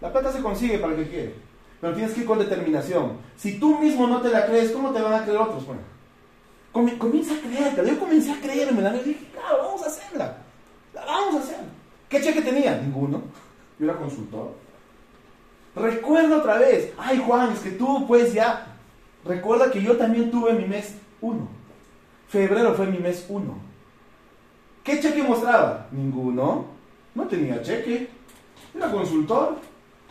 La 0.00 0.12
plata 0.12 0.32
se 0.32 0.42
consigue 0.42 0.78
para 0.78 0.94
el 0.94 1.04
que 1.04 1.10
quiere, 1.10 1.34
pero 1.80 1.94
tienes 1.94 2.12
que 2.12 2.20
ir 2.22 2.26
con 2.26 2.38
determinación. 2.38 3.18
Si 3.36 3.60
tú 3.60 3.78
mismo 3.78 4.06
no 4.06 4.20
te 4.20 4.30
la 4.30 4.46
crees, 4.46 4.72
¿cómo 4.72 4.90
te 4.90 5.00
van 5.00 5.14
a 5.14 5.22
creer 5.22 5.38
otros? 5.38 5.64
Bueno, 5.64 5.82
comienza 6.98 7.34
a 7.34 7.40
creerte. 7.40 7.86
Yo 7.86 8.00
comencé 8.00 8.32
a 8.32 8.40
creerme. 8.40 8.82
Y 8.82 9.08
dije, 9.08 9.28
claro, 9.32 9.58
vamos 9.58 9.82
a 9.82 9.86
hacerla. 9.86 10.38
La 10.92 11.04
vamos 11.04 11.36
a 11.36 11.44
hacer. 11.44 11.60
¿Qué 12.08 12.20
cheque 12.20 12.42
tenía? 12.42 12.78
Ninguno. 12.78 13.22
Yo 13.78 13.86
era 13.86 13.96
consultor. 13.96 14.54
Recuerdo 15.76 16.38
otra 16.38 16.58
vez. 16.58 16.92
Ay, 16.98 17.22
Juan, 17.24 17.52
es 17.52 17.60
que 17.60 17.70
tú, 17.70 18.06
pues 18.06 18.32
ya 18.34 18.71
Recuerda 19.24 19.70
que 19.70 19.82
yo 19.82 19.96
también 19.96 20.30
tuve 20.30 20.52
mi 20.52 20.66
mes 20.66 20.94
1. 21.20 21.48
Febrero 22.28 22.74
fue 22.74 22.86
mi 22.86 22.98
mes 22.98 23.24
1. 23.28 23.54
¿Qué 24.82 25.00
cheque 25.00 25.22
mostraba? 25.22 25.86
Ninguno. 25.92 26.66
No 27.14 27.26
tenía 27.28 27.62
cheque. 27.62 28.08
Era 28.74 28.90
consultor. 28.90 29.58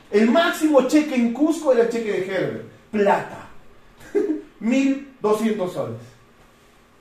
El 0.10 0.30
máximo 0.30 0.88
cheque 0.88 1.16
en 1.16 1.34
Cusco 1.34 1.74
era 1.74 1.84
el 1.84 1.90
cheque 1.90 2.12
de 2.12 2.26
Herbert. 2.26 2.66
Plata. 2.92 3.48
1200 4.60 5.74
soles. 5.74 6.00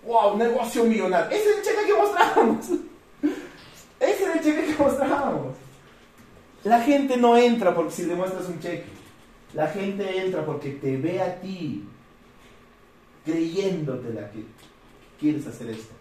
¡Wow! 0.04 0.36
Negocio 0.36 0.84
millonario. 0.84 1.30
Ese 1.30 1.50
es 1.50 1.56
el 1.58 1.62
cheque 1.62 1.86
que 1.86 1.94
mostrábamos. 1.94 2.70
Ese 4.00 4.24
es 4.24 4.36
el 4.36 4.42
cheque 4.42 4.66
que 4.66 4.82
mostrábamos. 4.82 5.56
La 6.64 6.80
gente 6.80 7.16
no 7.16 7.36
entra 7.36 7.74
porque 7.74 7.92
si 7.92 8.06
le 8.06 8.14
muestras 8.14 8.48
un 8.48 8.58
cheque. 8.58 8.86
La 9.54 9.68
gente 9.68 10.24
entra 10.24 10.44
porque 10.44 10.70
te 10.70 10.96
ve 10.96 11.20
a 11.20 11.40
ti 11.40 11.84
creyéndote 13.24 14.12
la 14.12 14.30
que 14.30 14.44
quieres 15.18 15.46
hacer 15.46 15.70
esto 15.70 15.94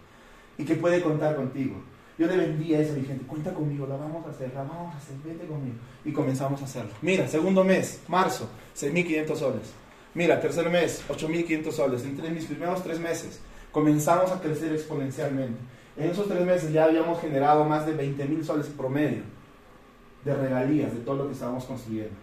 y 0.58 0.64
que 0.64 0.74
puede 0.74 1.02
contar 1.02 1.36
contigo. 1.36 1.76
Yo 2.18 2.26
le 2.26 2.36
vendía 2.36 2.80
eso 2.80 2.92
a 2.92 2.96
mi 2.96 3.04
gente, 3.04 3.24
cuenta 3.24 3.54
conmigo, 3.54 3.86
la 3.86 3.96
vamos 3.96 4.26
a 4.26 4.30
hacer, 4.30 4.52
la 4.54 4.62
vamos 4.62 4.94
a 4.94 4.98
hacer, 4.98 5.16
vete 5.24 5.46
conmigo. 5.46 5.76
Y 6.04 6.12
comenzamos 6.12 6.60
a 6.60 6.64
hacerlo. 6.64 6.90
Mira, 7.00 7.26
segundo 7.26 7.64
mes, 7.64 8.02
marzo, 8.08 8.48
6.500 8.76 9.36
soles. 9.36 9.72
Mira, 10.12 10.38
tercer 10.38 10.68
mes, 10.68 11.02
8.500 11.08 11.72
soles. 11.72 12.04
Entre 12.04 12.30
mis 12.30 12.44
primeros 12.44 12.82
tres 12.82 12.98
meses 12.98 13.40
comenzamos 13.72 14.30
a 14.32 14.40
crecer 14.40 14.72
exponencialmente. 14.72 15.58
En 15.96 16.10
esos 16.10 16.28
tres 16.28 16.44
meses 16.44 16.72
ya 16.72 16.84
habíamos 16.84 17.20
generado 17.20 17.64
más 17.64 17.86
de 17.86 17.94
20 17.94 18.24
mil 18.26 18.44
soles 18.44 18.66
promedio 18.66 19.22
de 20.24 20.34
regalías 20.34 20.92
de 20.92 21.00
todo 21.00 21.16
lo 21.16 21.26
que 21.26 21.32
estábamos 21.32 21.64
construyendo. 21.64 22.16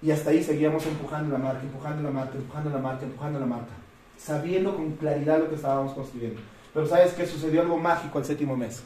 Y 0.00 0.10
hasta 0.10 0.30
ahí 0.30 0.42
seguíamos 0.42 0.84
empujando 0.86 1.36
la 1.36 1.42
marca, 1.42 1.62
empujando 1.62 2.02
la 2.02 2.10
marca, 2.10 2.36
empujando 2.36 2.70
la 2.70 2.78
marca, 2.78 3.04
empujando 3.04 3.40
la 3.40 3.46
marca, 3.46 3.72
sabiendo 4.18 4.76
con 4.76 4.92
claridad 4.92 5.38
lo 5.38 5.48
que 5.48 5.54
estábamos 5.54 5.94
construyendo. 5.94 6.40
Pero 6.74 6.86
¿sabes 6.86 7.12
qué? 7.14 7.26
Sucedió 7.26 7.62
algo 7.62 7.78
mágico 7.78 8.18
al 8.18 8.24
séptimo 8.24 8.56
mes. 8.56 8.82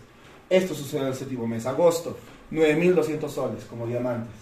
Esto 0.49 0.75
sucedió 0.75 1.07
al 1.07 1.14
séptimo 1.14 1.47
mes, 1.47 1.66
agosto, 1.66 2.16
9.200 2.53 3.29
soles 3.29 3.64
como 3.64 3.87
diamantes. 3.87 4.35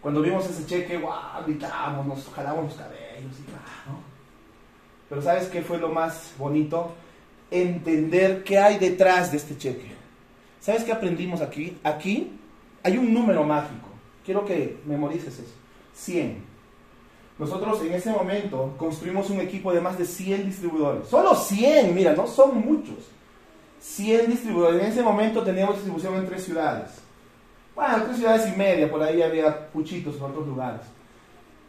Cuando 0.00 0.20
vimos 0.20 0.48
ese 0.48 0.66
cheque, 0.66 0.98
wow, 0.98 1.44
gritamos, 1.46 2.06
nos 2.06 2.28
jalamos 2.28 2.64
los 2.66 2.74
cabellos 2.74 3.32
y 3.38 3.50
¿no? 3.90 3.98
Pero 5.08 5.22
¿sabes 5.22 5.48
qué 5.48 5.62
fue 5.62 5.78
lo 5.78 5.88
más 5.88 6.32
bonito? 6.36 6.94
Entender 7.50 8.42
qué 8.42 8.58
hay 8.58 8.78
detrás 8.78 9.30
de 9.30 9.38
este 9.38 9.56
cheque. 9.56 9.92
¿Sabes 10.60 10.82
qué 10.82 10.92
aprendimos 10.92 11.40
aquí? 11.40 11.78
Aquí 11.84 12.32
hay 12.82 12.98
un 12.98 13.14
número 13.14 13.44
mágico. 13.44 13.88
Quiero 14.24 14.44
que 14.44 14.78
memorices 14.84 15.38
eso. 15.38 15.54
100. 15.94 16.55
Nosotros 17.38 17.82
en 17.82 17.92
ese 17.92 18.10
momento 18.10 18.74
construimos 18.78 19.28
un 19.28 19.40
equipo 19.40 19.72
de 19.72 19.80
más 19.80 19.98
de 19.98 20.06
100 20.06 20.46
distribuidores. 20.46 21.08
Solo 21.08 21.34
100, 21.34 21.94
mira, 21.94 22.14
no 22.14 22.26
son 22.26 22.64
muchos. 22.64 22.96
100 23.80 24.30
distribuidores. 24.30 24.82
En 24.82 24.86
ese 24.88 25.02
momento 25.02 25.42
teníamos 25.42 25.76
distribución 25.76 26.14
en 26.14 26.26
tres 26.26 26.44
ciudades. 26.44 26.90
Bueno, 27.74 28.04
tres 28.04 28.16
ciudades 28.16 28.50
y 28.52 28.56
media, 28.56 28.90
por 28.90 29.02
ahí 29.02 29.20
había 29.20 29.68
puchitos 29.70 30.16
en 30.16 30.22
otros 30.22 30.46
lugares. 30.46 30.80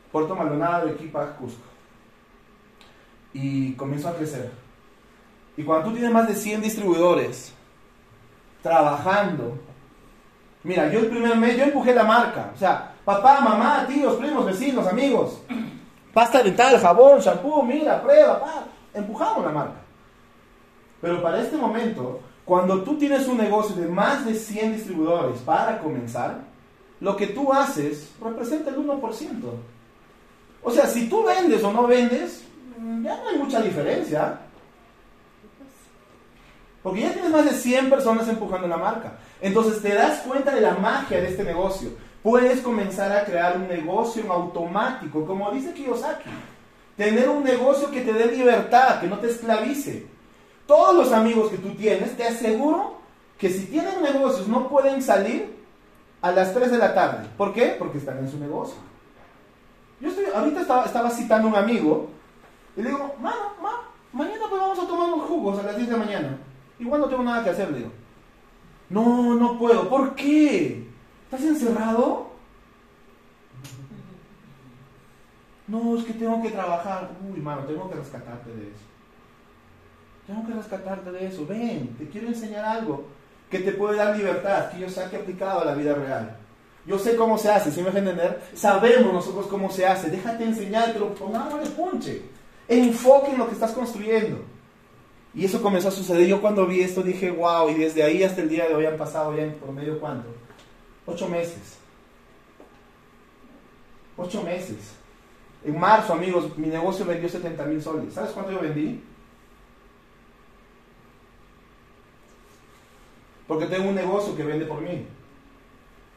Puerto 0.09 0.35
Maldonado, 0.35 0.87
Equipa, 0.87 1.35
Cusco. 1.35 1.67
Y 3.33 3.73
comenzó 3.73 4.07
a 4.07 4.15
crecer. 4.15 4.49
Y 5.57 5.63
cuando 5.63 5.89
tú 5.89 5.95
tienes 5.95 6.11
más 6.11 6.29
de 6.29 6.35
100 6.35 6.61
distribuidores 6.61 7.51
trabajando, 8.63 9.59
mira, 10.63 10.89
yo 10.89 10.99
el 10.99 11.07
primer 11.07 11.35
mes, 11.35 11.57
yo 11.57 11.65
empujé 11.65 11.93
la 11.93 12.05
marca. 12.05 12.51
O 12.55 12.57
sea, 12.57 12.93
papá, 13.07 13.39
mamá, 13.39 13.85
tíos, 13.87 14.17
primos, 14.17 14.45
vecinos, 14.45 14.85
amigos. 14.85 15.39
Pasta 16.13 16.43
dental, 16.43 16.77
jabón, 16.77 17.21
shampoo, 17.21 17.63
mira, 17.63 18.03
prueba, 18.03 18.37
pa. 18.37 18.65
Empujamos 18.93 19.45
la 19.45 19.51
marca. 19.51 19.79
Pero 20.99 21.21
para 21.21 21.39
este 21.39 21.55
momento, 21.55 22.19
cuando 22.43 22.83
tú 22.83 22.97
tienes 22.97 23.25
un 23.29 23.37
negocio 23.37 23.77
de 23.77 23.87
más 23.87 24.25
de 24.25 24.33
100 24.33 24.73
distribuidores 24.73 25.39
para 25.39 25.79
comenzar, 25.79 26.39
lo 26.99 27.15
que 27.15 27.27
tú 27.27 27.53
haces 27.53 28.11
representa 28.21 28.71
el 28.71 28.77
1%. 28.77 28.99
O 30.61 30.71
sea, 30.71 30.85
si 30.87 31.07
tú 31.07 31.23
vendes 31.23 31.63
o 31.63 31.71
no 31.71 31.87
vendes, 31.87 32.43
ya 33.03 33.15
no 33.23 33.29
hay 33.29 33.37
mucha 33.37 33.61
diferencia. 33.61 34.41
Porque 36.83 37.01
ya 37.01 37.13
tienes 37.13 37.31
más 37.31 37.45
de 37.45 37.51
100 37.51 37.89
personas 37.89 38.27
empujando 38.27 38.67
la 38.67 38.77
marca. 38.77 39.13
Entonces 39.39 39.81
te 39.81 39.93
das 39.93 40.19
cuenta 40.23 40.53
de 40.53 40.59
la 40.59 40.73
magia 40.73 41.21
de 41.21 41.29
este 41.29 41.45
negocio. 41.45 41.91
Puedes 42.27 42.59
comenzar 42.59 43.09
a 43.15 43.23
crear 43.23 43.55
un 43.55 43.69
negocio 43.69 44.21
en 44.21 44.29
automático, 44.29 45.25
como 45.25 45.49
dice 45.49 45.71
Kiyosaki. 45.71 46.29
Tener 46.97 47.29
un 47.29 47.41
negocio 47.41 47.89
que 47.89 48.01
te 48.01 48.11
dé 48.11 48.25
libertad, 48.25 48.99
que 48.99 49.07
no 49.07 49.17
te 49.19 49.29
esclavice. 49.29 50.05
Todos 50.65 50.93
los 50.93 51.13
amigos 51.13 51.49
que 51.49 51.57
tú 51.57 51.69
tienes, 51.75 52.17
te 52.17 52.25
aseguro 52.27 52.97
que 53.37 53.49
si 53.49 53.67
tienen 53.67 54.01
negocios 54.01 54.45
no 54.49 54.67
pueden 54.67 55.01
salir 55.01 55.55
a 56.21 56.33
las 56.33 56.53
3 56.53 56.69
de 56.69 56.77
la 56.77 56.93
tarde. 56.93 57.29
¿Por 57.37 57.53
qué? 57.53 57.77
Porque 57.79 57.99
están 57.99 58.17
en 58.17 58.29
su 58.29 58.37
negocio. 58.37 58.75
Yo 60.01 60.09
estoy, 60.09 60.25
ahorita 60.35 60.59
estaba, 60.59 61.09
citando 61.09 61.47
a 61.47 61.51
un 61.51 61.55
amigo 61.55 62.09
y 62.75 62.81
le 62.81 62.89
digo, 62.89 63.15
mano, 63.21 63.53
ma, 63.61 63.83
mañana 64.11 64.43
pues 64.49 64.61
vamos 64.61 64.79
a 64.79 64.85
tomar 64.85 65.13
unos 65.13 65.29
jugos 65.29 65.59
a 65.59 65.63
las 65.63 65.77
10 65.77 65.87
de 65.87 65.97
la 65.97 66.03
mañana. 66.03 66.37
Igual 66.77 66.99
no 66.99 67.07
tengo 67.07 67.23
nada 67.23 67.41
que 67.41 67.51
hacer, 67.51 67.71
le 67.71 67.77
digo. 67.77 67.91
No, 68.89 69.33
no 69.35 69.57
puedo. 69.57 69.87
¿Por 69.87 70.13
qué? 70.13 70.86
¿Estás 71.29 71.41
encerrado? 71.41 72.27
No, 75.67 75.97
es 75.97 76.05
que 76.05 76.13
tengo 76.13 76.41
que 76.41 76.51
trabajar. 76.51 77.09
Uy, 77.29 77.41
mano, 77.41 77.63
tengo 77.63 77.89
que 77.89 77.95
rescatarte 77.95 78.49
de 78.49 78.63
eso. 78.69 78.85
Tengo 80.25 80.47
que 80.47 80.53
rescatarte 80.53 81.11
de 81.11 81.27
eso. 81.27 81.45
Ven, 81.45 81.95
te 81.97 82.07
quiero 82.07 82.29
enseñar 82.29 82.63
algo 82.63 83.07
que 83.51 83.59
te 83.59 83.73
puede 83.73 83.97
dar 83.97 84.15
libertad, 84.15 84.71
que 84.71 84.79
yo 84.79 84.89
saque 84.89 85.17
aplicado 85.17 85.61
a 85.61 85.65
la 85.65 85.75
vida 85.75 85.93
real. 85.95 86.37
Yo 86.85 86.97
sé 86.97 87.17
cómo 87.17 87.37
se 87.37 87.51
hace, 87.51 87.73
si 87.73 87.81
me 87.81 87.89
entender? 87.89 88.41
Sabemos 88.53 89.11
nosotros 89.11 89.47
cómo 89.47 89.69
se 89.69 89.85
hace. 89.85 90.09
Déjate 90.09 90.45
enseñártelo, 90.45 91.13
pongámosle 91.13 91.69
punche. 91.71 92.21
Enfoque 92.69 93.31
en 93.31 93.37
lo 93.37 93.47
que 93.47 93.53
estás 93.53 93.73
construyendo. 93.73 94.39
Y 95.33 95.43
eso 95.43 95.61
comenzó 95.61 95.89
a 95.89 95.91
suceder. 95.91 96.25
Yo 96.25 96.39
cuando 96.39 96.65
vi 96.65 96.79
esto 96.79 97.03
dije, 97.03 97.31
wow, 97.31 97.69
y 97.69 97.73
desde 97.73 98.03
ahí 98.03 98.23
hasta 98.23 98.41
el 98.41 98.47
día 98.47 98.69
de 98.69 98.75
hoy 98.75 98.85
han 98.85 98.95
pasado 98.95 99.35
ya 99.35 99.43
en 99.43 99.55
promedio 99.55 99.99
cuánto? 99.99 100.46
Ocho 101.07 101.27
meses. 101.29 101.77
Ocho 104.17 104.43
meses. 104.43 104.93
En 105.63 105.79
marzo, 105.79 106.13
amigos, 106.13 106.55
mi 106.57 106.67
negocio 106.67 107.05
vendió 107.05 107.29
70 107.29 107.63
mil 107.65 107.81
soles. 107.81 108.13
¿Sabes 108.13 108.31
cuánto 108.31 108.51
yo 108.51 108.59
vendí? 108.59 109.01
Porque 113.47 113.65
tengo 113.67 113.89
un 113.89 113.95
negocio 113.95 114.35
que 114.35 114.43
vende 114.43 114.65
por 114.65 114.81
mí. 114.81 115.07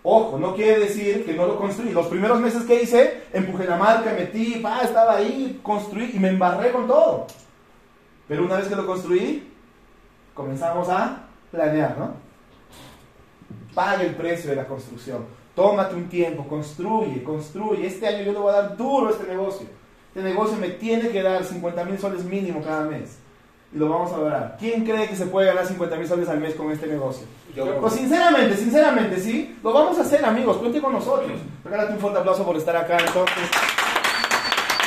Ojo, 0.02 0.38
no 0.38 0.54
quiere 0.54 0.80
decir 0.80 1.24
que 1.24 1.34
no 1.34 1.46
lo 1.46 1.56
construí. 1.56 1.92
Los 1.92 2.06
primeros 2.06 2.40
meses 2.40 2.64
que 2.64 2.82
hice, 2.82 3.24
empujé 3.32 3.66
la 3.66 3.76
marca, 3.76 4.12
metí, 4.12 4.56
pa, 4.56 4.82
estaba 4.82 5.16
ahí, 5.16 5.60
construí 5.62 6.10
y 6.14 6.18
me 6.18 6.30
embarré 6.30 6.72
con 6.72 6.88
todo. 6.88 7.26
Pero 8.26 8.44
una 8.44 8.56
vez 8.56 8.66
que 8.66 8.76
lo 8.76 8.86
construí, 8.86 9.52
comenzamos 10.34 10.88
a 10.88 11.28
planear, 11.50 11.96
¿no? 11.96 12.29
Paga 13.74 14.02
el 14.02 14.14
precio 14.14 14.50
de 14.50 14.56
la 14.56 14.66
construcción. 14.66 15.24
Tómate 15.54 15.94
un 15.94 16.08
tiempo, 16.08 16.46
construye, 16.46 17.22
construye. 17.22 17.86
Este 17.86 18.06
año 18.06 18.24
yo 18.24 18.32
le 18.32 18.38
voy 18.38 18.52
a 18.52 18.62
dar 18.62 18.76
duro 18.76 19.08
a 19.08 19.10
este 19.10 19.26
negocio. 19.26 19.66
Este 20.08 20.22
negocio 20.22 20.56
me 20.56 20.70
tiene 20.70 21.10
que 21.10 21.22
dar 21.22 21.44
50 21.44 21.84
mil 21.84 21.98
soles 21.98 22.24
mínimo 22.24 22.62
cada 22.62 22.84
mes 22.84 23.18
y 23.72 23.78
lo 23.78 23.88
vamos 23.88 24.12
a 24.12 24.16
lograr. 24.16 24.56
¿Quién 24.58 24.84
cree 24.84 25.08
que 25.08 25.16
se 25.16 25.26
puede 25.26 25.46
ganar 25.46 25.66
50 25.66 25.96
mil 25.96 26.08
soles 26.08 26.28
al 26.28 26.40
mes 26.40 26.54
con 26.54 26.70
este 26.70 26.86
negocio? 26.86 27.26
pues 27.80 27.94
sinceramente, 27.94 28.56
sinceramente, 28.56 29.20
sí, 29.20 29.56
lo 29.62 29.72
vamos 29.72 29.98
a 29.98 30.02
hacer 30.02 30.24
amigos, 30.24 30.56
cuente 30.58 30.80
con 30.80 30.92
nosotros. 30.92 31.32
Regálate 31.64 31.92
un 31.92 31.98
fuerte 31.98 32.18
aplauso 32.18 32.44
por 32.44 32.56
estar 32.56 32.76
acá 32.76 32.98
entonces. 32.98 33.48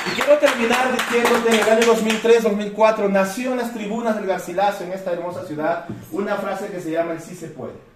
Y 0.05 0.15
quiero 0.15 0.37
terminar 0.37 0.91
diciéndote, 0.91 1.49
en 1.49 1.61
el 1.61 1.69
año 1.69 1.93
2003-2004 1.93 3.09
nació 3.09 3.51
en 3.51 3.57
las 3.59 3.73
tribunas 3.73 4.15
del 4.15 4.25
Garcilaso, 4.25 4.83
en 4.83 4.91
esta 4.91 5.13
hermosa 5.13 5.45
ciudad, 5.45 5.85
una 6.11 6.35
frase 6.35 6.67
que 6.67 6.81
se 6.81 6.91
llama 6.91 7.13
el 7.13 7.21
sí 7.21 7.35
se 7.35 7.47
puede. 7.47 7.92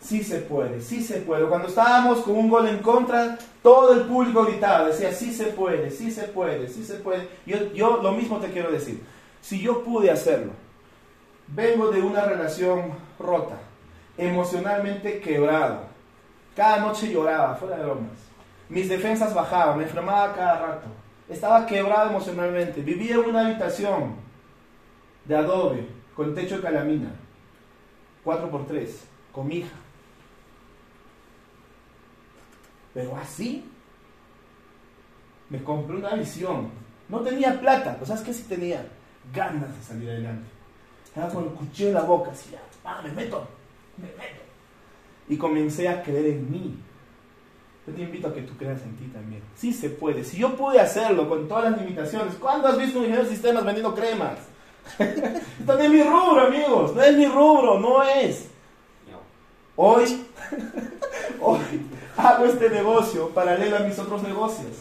Sí 0.00 0.22
se 0.22 0.38
puede, 0.40 0.80
sí 0.80 1.02
se 1.02 1.20
puede. 1.20 1.46
Cuando 1.46 1.68
estábamos 1.68 2.20
con 2.20 2.36
un 2.36 2.48
gol 2.48 2.68
en 2.68 2.78
contra, 2.78 3.38
todo 3.62 3.94
el 3.94 4.02
público 4.02 4.44
gritaba, 4.44 4.88
decía, 4.88 5.12
sí 5.12 5.32
se 5.32 5.46
puede, 5.46 5.90
sí 5.90 6.10
se 6.10 6.24
puede, 6.24 6.68
sí 6.68 6.84
se 6.84 6.94
puede. 6.94 7.28
Yo, 7.44 7.72
yo 7.72 8.00
lo 8.02 8.12
mismo 8.12 8.38
te 8.38 8.50
quiero 8.50 8.70
decir. 8.70 9.02
Si 9.40 9.60
yo 9.60 9.82
pude 9.82 10.10
hacerlo, 10.10 10.52
vengo 11.48 11.90
de 11.90 12.02
una 12.02 12.22
relación 12.24 12.92
rota, 13.18 13.58
emocionalmente 14.16 15.20
quebrado. 15.20 15.82
Cada 16.54 16.78
noche 16.78 17.12
lloraba, 17.12 17.54
fuera 17.56 17.76
de 17.76 17.84
bromas. 17.84 18.18
Mis 18.68 18.88
defensas 18.88 19.34
bajaban, 19.34 19.78
me 19.78 19.84
enfermaba 19.84 20.34
cada 20.34 20.66
rato. 20.66 20.86
Estaba 21.28 21.66
quebrado 21.66 22.10
emocionalmente. 22.10 22.80
Vivía 22.80 23.14
en 23.14 23.26
una 23.30 23.46
habitación 23.46 24.16
de 25.24 25.36
adobe, 25.36 25.86
con 26.14 26.34
techo 26.34 26.56
de 26.56 26.62
calamina, 26.62 27.10
4x3, 28.24 28.88
con 29.32 29.48
mi 29.48 29.56
hija. 29.56 29.76
Pero 32.96 33.14
así 33.14 33.62
me 35.50 35.62
compré 35.62 35.96
una 35.96 36.14
visión. 36.14 36.70
No 37.10 37.20
tenía 37.20 37.60
plata, 37.60 37.94
pues 37.98 38.08
¿sabes 38.08 38.24
qué 38.24 38.32
sí 38.32 38.44
tenía? 38.48 38.86
ganas 39.34 39.76
de 39.76 39.84
salir 39.84 40.08
adelante. 40.08 40.48
Estaba 41.04 41.28
con 41.28 41.44
el 41.44 41.50
cuchillo 41.50 41.88
en 41.88 41.94
la 41.94 42.02
boca, 42.02 42.30
así, 42.30 42.52
ya, 42.52 42.60
ah, 42.84 43.02
me 43.02 43.10
meto, 43.10 43.46
me 43.98 44.08
meto. 44.08 44.42
Y 45.28 45.36
comencé 45.36 45.88
a 45.88 46.02
creer 46.02 46.26
en 46.26 46.50
mí. 46.50 46.78
Yo 47.86 47.92
te 47.92 48.00
invito 48.00 48.28
a 48.28 48.34
que 48.34 48.40
tú 48.42 48.56
creas 48.56 48.80
en 48.80 48.96
ti 48.96 49.04
también. 49.12 49.42
Sí 49.56 49.74
se 49.74 49.90
puede. 49.90 50.24
Si 50.24 50.38
yo 50.38 50.56
pude 50.56 50.80
hacerlo 50.80 51.28
con 51.28 51.46
todas 51.46 51.70
las 51.70 51.82
limitaciones, 51.82 52.34
¿cuándo 52.36 52.68
has 52.68 52.78
visto 52.78 52.98
un 52.98 53.04
ingeniero 53.04 53.28
de 53.28 53.34
sistemas 53.34 53.62
vendiendo 53.62 53.94
cremas? 53.94 54.38
Esto 54.98 55.74
no 55.74 55.80
es 55.80 55.90
mi 55.90 56.02
rubro, 56.02 56.46
amigos. 56.46 56.94
No 56.94 57.02
es 57.02 57.14
mi 57.14 57.26
rubro, 57.26 57.78
no 57.78 58.02
es. 58.02 58.48
Hoy, 59.76 60.24
hoy 61.42 61.58
hago 62.16 62.44
este 62.44 62.70
negocio 62.70 63.30
paralelo 63.30 63.76
a 63.76 63.80
mis 63.80 63.98
otros 63.98 64.22
negocios. 64.22 64.72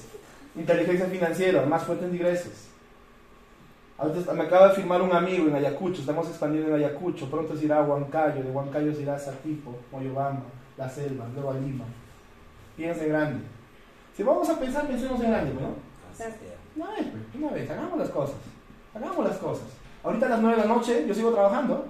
Inteligencia 0.56 1.08
financiera, 1.08 1.66
más 1.66 1.84
fuentes 1.84 2.10
de 2.10 2.18
ingresos 2.18 2.66
me 4.34 4.44
acaba 4.44 4.70
de 4.70 4.76
firmar 4.76 5.02
un 5.02 5.14
amigo 5.14 5.48
en 5.48 5.56
Ayacucho, 5.56 6.02
estamos 6.02 6.28
expandiendo 6.28 6.70
en 6.70 6.84
Ayacucho, 6.84 7.30
pronto 7.30 7.56
se 7.56 7.66
irá 7.66 7.78
a 7.78 7.84
Huancayo, 7.84 8.44
de 8.44 8.52
Huancayo 8.52 8.94
se 8.94 9.04
irá 9.04 9.16
a 9.16 9.20
Satipo, 9.20 9.74
Moyobamba, 9.92 10.44
La 10.78 10.90
Selva, 10.90 11.26
luego 11.34 11.52
a 11.52 11.54
Lima. 11.54 11.86
Piense 12.76 13.08
grande. 13.08 13.46
Si 14.16 14.24
vamos 14.24 14.50
a 14.50 14.60
pensar, 14.60 14.86
pensemos 14.86 15.22
en 15.22 15.32
grande, 15.32 15.54
¿no? 15.54 15.76
No 16.76 16.92
es, 16.98 17.06
pues, 17.06 17.24
una 17.36 17.52
vez, 17.52 17.70
hagamos 17.70 17.98
las 17.98 18.10
cosas. 18.10 18.36
Hagamos 18.94 19.26
las 19.26 19.38
cosas. 19.38 19.68
Ahorita 20.04 20.26
a 20.26 20.30
las 20.30 20.42
9 20.42 20.62
de 20.62 20.68
la 20.68 20.74
noche 20.74 21.06
yo 21.08 21.14
sigo 21.14 21.32
trabajando. 21.32 21.86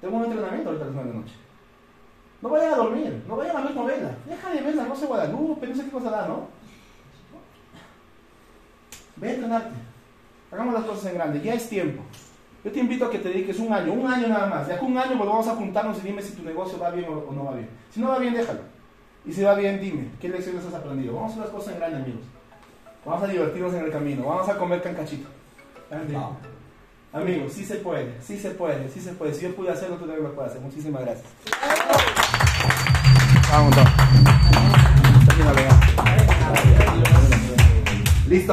Tengo 0.00 0.16
un 0.16 0.24
entrenamiento 0.24 0.68
ahorita 0.68 0.84
a 0.84 0.88
las 0.88 0.94
9 0.94 1.08
de 1.08 1.14
la 1.14 1.20
noche. 1.20 1.34
No 2.42 2.48
vayan 2.48 2.72
a 2.72 2.76
dormir, 2.76 3.22
no 3.28 3.36
vayan 3.36 3.56
a 3.56 3.60
ver 3.60 3.74
novela. 3.74 4.10
Deja 4.26 4.50
de 4.50 4.60
ver 4.62 4.74
la 4.74 4.84
Rosa 4.86 5.02
de 5.02 5.06
Guadalupe, 5.08 5.66
no 5.66 5.74
sé 5.76 5.84
qué 5.84 5.90
cosa 5.90 6.10
da, 6.10 6.26
¿no? 6.26 6.48
Ve 9.16 9.28
a 9.28 9.32
entrenarte. 9.32 9.76
Hagamos 10.50 10.74
las 10.74 10.84
cosas 10.84 11.06
en 11.06 11.14
grande, 11.14 11.40
ya 11.40 11.54
es 11.54 11.68
tiempo. 11.68 12.02
Yo 12.64 12.72
te 12.72 12.80
invito 12.80 13.06
a 13.06 13.10
que 13.10 13.18
te 13.18 13.28
dediques 13.28 13.58
un 13.58 13.72
año, 13.72 13.92
un 13.92 14.06
año 14.06 14.28
nada 14.28 14.46
más. 14.46 14.66
De 14.66 14.74
aquí 14.74 14.84
a 14.84 14.88
un 14.88 14.98
año 14.98 15.16
volvamos 15.16 15.46
a 15.48 15.54
juntarnos 15.54 15.98
y 15.98 16.06
dime 16.06 16.22
si 16.22 16.32
tu 16.32 16.42
negocio 16.42 16.78
va 16.78 16.90
bien 16.90 17.06
o 17.08 17.32
no 17.32 17.44
va 17.44 17.54
bien. 17.54 17.68
Si 17.90 18.00
no 18.00 18.08
va 18.08 18.18
bien, 18.18 18.34
déjalo. 18.34 18.60
Y 19.24 19.32
si 19.32 19.42
va 19.42 19.54
bien, 19.54 19.80
dime, 19.80 20.10
¿qué 20.20 20.28
lecciones 20.28 20.64
has 20.64 20.74
aprendido? 20.74 21.14
Vamos 21.14 21.30
a 21.30 21.32
hacer 21.32 21.44
las 21.44 21.52
cosas 21.52 21.74
en 21.74 21.78
grande, 21.78 21.98
amigos. 21.98 22.22
Vamos 23.04 23.22
a 23.22 23.26
divertirnos 23.26 23.74
en 23.74 23.84
el 23.84 23.90
camino, 23.90 24.24
vamos 24.24 24.48
a 24.48 24.56
comer 24.58 24.82
cancachito. 24.82 25.28
Amigos, 27.12 27.52
sí 27.52 27.64
se 27.64 27.76
puede, 27.76 28.20
sí 28.20 28.38
se 28.38 28.50
puede, 28.50 28.88
sí 28.88 29.00
se 29.00 29.12
puede. 29.12 29.34
Si 29.34 29.42
yo 29.42 29.54
pude 29.54 29.70
hacerlo, 29.70 29.96
tú 29.96 30.06
también 30.06 30.22
lo 30.22 30.34
puedes 30.34 30.52
hacer. 30.52 30.62
Muchísimas 30.62 31.02
gracias. 31.02 32.19
Vamos. 33.50 33.74
Listo. 38.28 38.48